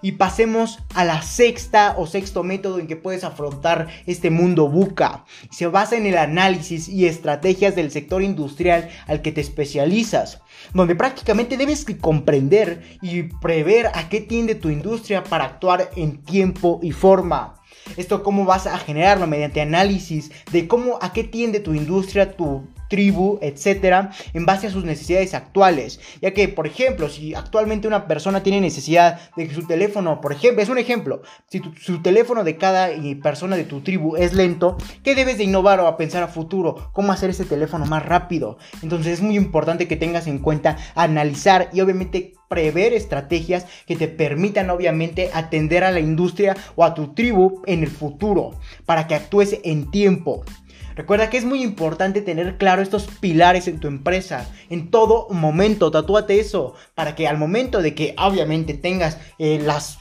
Y 0.02 0.12
pasemos 0.12 0.80
a 0.96 1.04
la 1.04 1.22
sexta 1.22 1.94
o 1.96 2.08
sexto 2.08 2.42
método 2.42 2.80
en 2.80 2.88
que 2.88 2.96
puedes 2.96 3.22
afrontar 3.22 3.86
este 4.06 4.30
mundo 4.30 4.68
buca. 4.68 5.24
Se 5.52 5.68
basa 5.68 5.96
en 5.96 6.06
el 6.06 6.18
análisis 6.18 6.88
y 6.88 7.06
estrategias 7.06 7.76
del 7.76 7.92
sector 7.92 8.20
industrial 8.20 8.88
al 9.06 9.22
que 9.22 9.30
te 9.30 9.40
especializas, 9.40 10.40
donde 10.72 10.96
prácticamente 10.96 11.56
debes 11.56 11.86
comprender 12.00 12.98
y 13.00 13.22
prever 13.22 13.92
a 13.94 14.08
qué 14.08 14.20
tiende 14.20 14.56
tu 14.56 14.70
industria 14.70 15.22
para 15.22 15.44
actuar 15.44 15.88
en 15.94 16.24
tiempo 16.24 16.80
y 16.82 16.90
forma. 16.90 17.60
Esto 17.96 18.22
cómo 18.22 18.44
vas 18.44 18.66
a 18.66 18.78
generarlo 18.78 19.26
mediante 19.26 19.60
análisis 19.60 20.30
de 20.50 20.66
cómo 20.68 20.98
a 21.00 21.12
qué 21.12 21.24
tiende 21.24 21.60
tu 21.60 21.74
industria, 21.74 22.36
tu 22.36 22.64
tribu, 22.94 23.40
etcétera, 23.42 24.12
en 24.34 24.46
base 24.46 24.68
a 24.68 24.70
sus 24.70 24.84
necesidades 24.84 25.34
actuales. 25.34 25.98
Ya 26.22 26.32
que, 26.32 26.46
por 26.46 26.68
ejemplo, 26.68 27.08
si 27.08 27.34
actualmente 27.34 27.88
una 27.88 28.06
persona 28.06 28.44
tiene 28.44 28.60
necesidad 28.60 29.18
de 29.36 29.48
que 29.48 29.54
su 29.54 29.66
teléfono, 29.66 30.20
por 30.20 30.32
ejemplo, 30.32 30.62
es 30.62 30.68
un 30.68 30.78
ejemplo, 30.78 31.22
si 31.50 31.60
su 31.80 32.02
teléfono 32.02 32.44
de 32.44 32.56
cada 32.56 32.92
eh, 32.92 33.18
persona 33.20 33.56
de 33.56 33.64
tu 33.64 33.80
tribu 33.80 34.14
es 34.14 34.32
lento, 34.32 34.76
¿qué 35.02 35.16
debes 35.16 35.38
de 35.38 35.44
innovar 35.44 35.80
o 35.80 35.88
a 35.88 35.96
pensar 35.96 36.22
a 36.22 36.28
futuro? 36.28 36.90
¿Cómo 36.92 37.10
hacer 37.10 37.30
ese 37.30 37.44
teléfono 37.44 37.84
más 37.84 38.06
rápido? 38.06 38.58
Entonces 38.80 39.14
es 39.14 39.22
muy 39.22 39.36
importante 39.36 39.88
que 39.88 39.96
tengas 39.96 40.28
en 40.28 40.38
cuenta 40.38 40.76
analizar 40.94 41.70
y 41.72 41.80
obviamente 41.80 42.34
prever 42.48 42.92
estrategias 42.92 43.66
que 43.86 43.96
te 43.96 44.06
permitan 44.06 44.70
obviamente 44.70 45.30
atender 45.34 45.82
a 45.82 45.90
la 45.90 45.98
industria 45.98 46.56
o 46.76 46.84
a 46.84 46.94
tu 46.94 47.12
tribu 47.12 47.62
en 47.66 47.82
el 47.82 47.90
futuro 47.90 48.52
para 48.86 49.08
que 49.08 49.16
actúes 49.16 49.58
en 49.64 49.90
tiempo. 49.90 50.44
Recuerda 50.94 51.30
que 51.30 51.38
es 51.38 51.44
muy 51.44 51.62
importante 51.62 52.22
tener 52.22 52.56
claro 52.56 52.82
estos 52.82 53.06
pilares 53.20 53.68
en 53.68 53.80
tu 53.80 53.88
empresa. 53.88 54.48
En 54.70 54.90
todo 54.90 55.28
momento, 55.30 55.90
tatúate 55.90 56.38
eso. 56.38 56.74
Para 56.94 57.14
que 57.14 57.26
al 57.26 57.38
momento 57.38 57.82
de 57.82 57.94
que 57.94 58.14
obviamente 58.18 58.74
tengas 58.74 59.18
eh, 59.38 59.60
las 59.62 59.98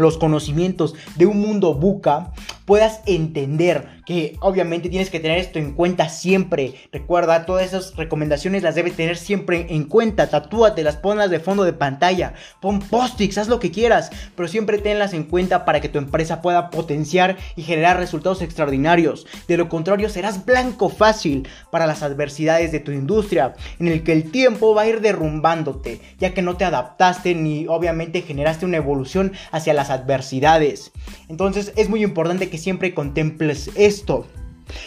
los 0.00 0.18
conocimientos 0.18 0.94
de 1.16 1.26
un 1.26 1.40
mundo 1.40 1.74
buca, 1.74 2.32
puedas 2.64 3.00
entender 3.06 4.00
que 4.06 4.36
obviamente 4.40 4.88
tienes 4.88 5.10
que 5.10 5.20
tener 5.20 5.38
esto 5.38 5.58
en 5.58 5.72
cuenta 5.72 6.08
siempre. 6.08 6.74
Recuerda, 6.92 7.46
todas 7.46 7.66
esas 7.66 7.96
recomendaciones 7.96 8.62
las 8.62 8.74
debes 8.74 8.96
tener 8.96 9.16
siempre 9.16 9.66
en 9.70 9.84
cuenta. 9.84 10.28
Tatúatelas, 10.28 10.96
ponlas 10.96 11.30
de 11.30 11.40
fondo 11.40 11.64
de 11.64 11.72
pantalla, 11.72 12.34
pon 12.60 12.80
post-its, 12.80 13.38
haz 13.38 13.48
lo 13.48 13.60
que 13.60 13.70
quieras, 13.70 14.10
pero 14.36 14.48
siempre 14.48 14.78
tenlas 14.78 15.14
en 15.14 15.24
cuenta 15.24 15.64
para 15.64 15.80
que 15.80 15.88
tu 15.88 15.98
empresa 15.98 16.42
pueda 16.42 16.70
potenciar 16.70 17.36
y 17.56 17.62
generar 17.62 17.98
resultados 17.98 18.42
extraordinarios. 18.42 19.26
De 19.48 19.56
lo 19.56 19.68
contrario, 19.68 20.08
serás 20.08 20.44
blanco 20.44 20.88
fácil 20.88 21.48
para 21.70 21.86
las 21.86 22.02
adversidades 22.02 22.72
de 22.72 22.80
tu 22.80 22.92
industria, 22.92 23.54
en 23.78 23.88
el 23.88 24.02
que 24.02 24.12
el 24.12 24.30
tiempo 24.30 24.74
va 24.74 24.82
a 24.82 24.88
ir 24.88 25.00
derrumbándote, 25.00 26.00
ya 26.18 26.34
que 26.34 26.42
no 26.42 26.56
te 26.56 26.64
adaptaste 26.64 27.34
ni 27.34 27.66
obviamente 27.66 28.22
generaste 28.22 28.64
una 28.64 28.76
evolución 28.76 29.32
hacia 29.50 29.74
las 29.74 29.89
adversidades. 29.90 30.92
Entonces 31.28 31.72
es 31.76 31.88
muy 31.88 32.02
importante 32.02 32.48
que 32.48 32.58
siempre 32.58 32.94
contemples 32.94 33.70
esto. 33.74 34.26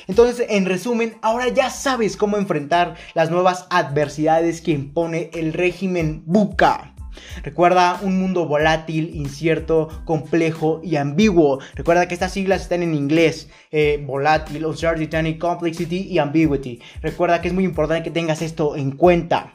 Entonces, 0.07 0.45
en 0.49 0.65
resumen, 0.65 1.15
ahora 1.21 1.49
ya 1.49 1.69
sabes 1.69 2.17
cómo 2.17 2.37
enfrentar 2.37 2.95
las 3.13 3.29
nuevas 3.29 3.67
adversidades 3.69 4.61
que 4.61 4.71
impone 4.71 5.29
el 5.33 5.53
régimen 5.53 6.23
buca. 6.25 6.93
Recuerda 7.43 7.99
un 8.01 8.19
mundo 8.19 8.47
volátil, 8.47 9.11
incierto, 9.13 9.89
complejo 10.05 10.81
y 10.83 10.95
ambiguo. 10.95 11.59
Recuerda 11.75 12.07
que 12.07 12.13
estas 12.13 12.33
siglas 12.33 12.61
están 12.61 12.83
en 12.83 12.95
inglés. 12.95 13.49
Eh, 13.71 14.03
volátil, 14.05 14.65
uncertainty, 14.65 15.37
complexity 15.37 16.07
y 16.09 16.17
ambiguity. 16.17 16.79
Recuerda 17.01 17.41
que 17.41 17.49
es 17.49 17.53
muy 17.53 17.65
importante 17.65 18.03
que 18.03 18.11
tengas 18.11 18.41
esto 18.41 18.75
en 18.75 18.91
cuenta. 18.91 19.53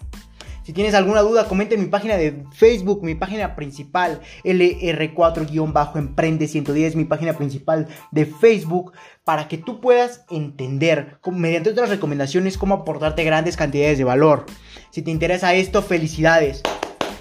Si 0.69 0.75
tienes 0.75 0.93
alguna 0.93 1.23
duda, 1.23 1.49
comenta 1.49 1.75
en 1.75 1.81
mi 1.81 1.87
página 1.87 2.19
de 2.19 2.45
Facebook, 2.53 3.03
mi 3.03 3.15
página 3.15 3.57
principal, 3.57 4.21
LR4-Emprende110, 4.45 6.95
mi 6.95 7.07
página 7.07 7.33
principal 7.33 7.89
de 8.11 8.27
Facebook, 8.27 8.93
para 9.25 9.49
que 9.49 9.57
tú 9.57 9.81
puedas 9.81 10.27
entender, 10.29 11.21
mediante 11.33 11.71
otras 11.71 11.89
recomendaciones, 11.89 12.59
cómo 12.59 12.75
aportarte 12.75 13.25
grandes 13.25 13.57
cantidades 13.57 13.97
de 13.97 14.05
valor. 14.05 14.45
Si 14.91 15.01
te 15.01 15.11
interesa 15.11 15.55
esto, 15.55 15.81
felicidades 15.81 16.63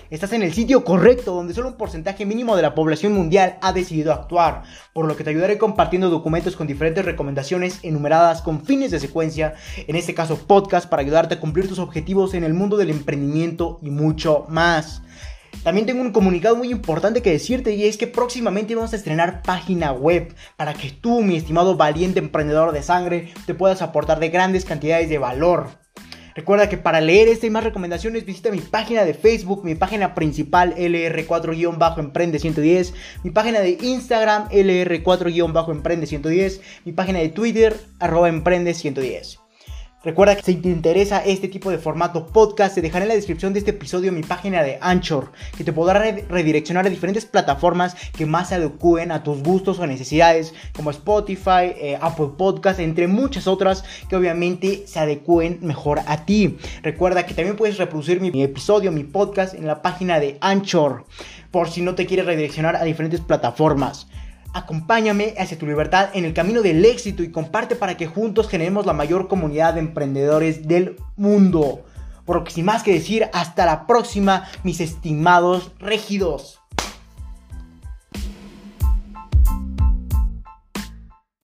estás 0.10 0.34
en 0.34 0.44
el 0.44 0.54
sitio 0.54 0.84
correcto 0.84 1.34
donde 1.34 1.54
solo 1.54 1.70
un 1.70 1.78
porcentaje 1.78 2.26
mínimo 2.26 2.56
de 2.56 2.62
la 2.62 2.76
población 2.76 3.14
mundial 3.14 3.58
ha 3.62 3.74
decidido 3.74 4.14
actuar, 4.14 4.64
por 4.94 5.06
lo 5.06 5.16
que 5.16 5.24
te 5.24 5.30
ayudaré 5.30 5.58
compartiendo 5.58 6.10
documentos 6.10 6.56
con 6.56 6.68
diferentes 6.68 7.06
recomendaciones 7.06 7.80
enumeradas 7.84 8.42
con 8.42 8.64
fines 8.64 8.92
de 8.92 9.00
secuencia, 9.00 9.56
en 9.88 9.96
este 9.96 10.14
caso 10.14 10.38
podcast, 10.38 10.90
para 10.90 11.02
ayudarte 11.02 11.36
a 11.36 11.40
cumplir 11.40 11.68
tus 11.68 11.80
objetivos 11.80 12.34
en 12.34 12.44
el 12.44 12.54
mundo 12.54 12.78
del 12.78 12.90
emprendimiento 12.90 13.80
y 13.82 13.90
mucho 13.90 14.46
más. 14.50 15.02
También 15.64 15.86
tengo 15.86 16.02
un 16.02 16.12
comunicado 16.12 16.56
muy 16.56 16.72
importante 16.72 17.22
que 17.22 17.32
decirte 17.32 17.74
y 17.74 17.86
es 17.86 17.98
que 17.98 18.08
próximamente 18.08 18.76
vamos 18.76 18.94
a 18.94 18.96
estrenar 18.96 19.42
página 19.42 19.92
web 19.92 20.34
para 20.56 20.74
que 20.74 20.92
tú, 20.92 21.22
mi 21.22 21.36
estimado 21.36 21.76
valiente 21.76 22.20
emprendedor 22.20 22.72
de 22.72 22.84
sangre, 22.84 23.34
te 23.46 23.54
puedas 23.54 23.82
aportar 23.82 24.20
de 24.20 24.30
grandes 24.30 24.66
cantidades 24.66 25.10
de 25.10 25.18
valor. 25.18 25.87
Recuerda 26.38 26.70
que 26.70 26.78
para 26.78 27.02
leer 27.02 27.28
esta 27.30 27.48
y 27.48 27.50
más 27.50 27.64
recomendaciones 27.64 28.24
visita 28.24 28.52
mi 28.52 28.60
página 28.60 29.04
de 29.06 29.16
Facebook, 29.16 29.66
mi 29.66 29.74
página 29.74 30.14
principal 30.14 30.76
LR4-Emprende110, 30.76 32.94
mi 33.24 33.32
página 33.32 33.60
de 33.60 33.80
Instagram 33.82 34.48
LR4-Emprende110, 34.50 36.62
mi 36.86 36.92
página 36.92 37.18
de 37.18 37.30
Twitter 37.30 37.76
arroba 38.00 38.30
Emprende110. 38.30 39.47
Recuerda 40.04 40.36
que 40.36 40.44
si 40.44 40.56
te 40.56 40.70
interesa 40.70 41.26
este 41.26 41.48
tipo 41.48 41.72
de 41.72 41.80
formato 41.80 42.28
podcast, 42.28 42.76
te 42.76 42.84
dejaré 42.84 43.06
en 43.06 43.10
la 43.10 43.16
descripción 43.16 43.52
de 43.52 43.60
este 43.60 43.72
episodio 43.72 44.12
mi 44.12 44.22
página 44.22 44.62
de 44.62 44.78
Anchor, 44.80 45.32
que 45.58 45.64
te 45.64 45.74
podrá 45.74 46.00
redireccionar 46.00 46.86
a 46.86 46.90
diferentes 46.92 47.26
plataformas 47.26 47.96
que 48.16 48.28
más 48.28 48.50
se 48.50 48.56
adecúen 48.56 49.12
a 49.12 49.24
tus 49.24 49.42
gustos 49.42 49.80
o 49.80 49.88
necesidades, 49.88 50.54
como 50.76 50.92
Spotify, 50.92 51.74
eh, 51.76 51.98
Apple 52.00 52.30
Podcast, 52.38 52.80
entre 52.80 53.08
muchas 53.08 53.48
otras 53.48 53.84
que 54.08 54.16
obviamente 54.16 54.86
se 54.86 55.00
adecúen 55.00 55.58
mejor 55.64 56.02
a 56.06 56.26
ti. 56.26 56.60
Recuerda 56.84 57.26
que 57.26 57.34
también 57.34 57.56
puedes 57.56 57.80
reproducir 57.80 58.22
mi 58.22 58.44
episodio, 58.44 58.92
mi 58.92 59.04
podcast 59.04 59.56
en 59.56 59.66
la 59.66 59.82
página 59.82 60.20
de 60.20 60.38
Anchor, 60.42 61.06
por 61.50 61.72
si 61.72 61.82
no 61.82 61.96
te 61.96 62.06
quieres 62.06 62.28
redireccionar 62.28 62.76
a 62.76 62.84
diferentes 62.84 63.20
plataformas. 63.20 64.08
Acompáñame 64.58 65.36
hacia 65.38 65.60
tu 65.60 65.68
libertad 65.68 66.10
en 66.14 66.26
el 66.26 66.34
camino 66.34 66.64
del 66.64 66.84
éxito 66.84 67.22
y 67.22 67.30
comparte 67.30 67.76
para 67.76 67.96
que 67.96 68.08
juntos 68.08 68.50
generemos 68.50 68.88
la 68.88 68.94
mayor 68.94 69.28
comunidad 69.28 69.76
de 69.76 69.82
emprendedores 69.82 70.68
del 70.68 70.98
mundo. 71.16 71.86
Por 72.26 72.38
lo 72.38 72.44
que 72.44 72.50
sin 72.50 72.66
más 72.66 72.82
que 72.82 72.92
decir, 72.92 73.30
hasta 73.34 73.68
la 73.68 73.86
próxima, 73.86 74.46
mis 74.64 74.80
estimados 74.80 75.74
rígidos. 75.78 76.60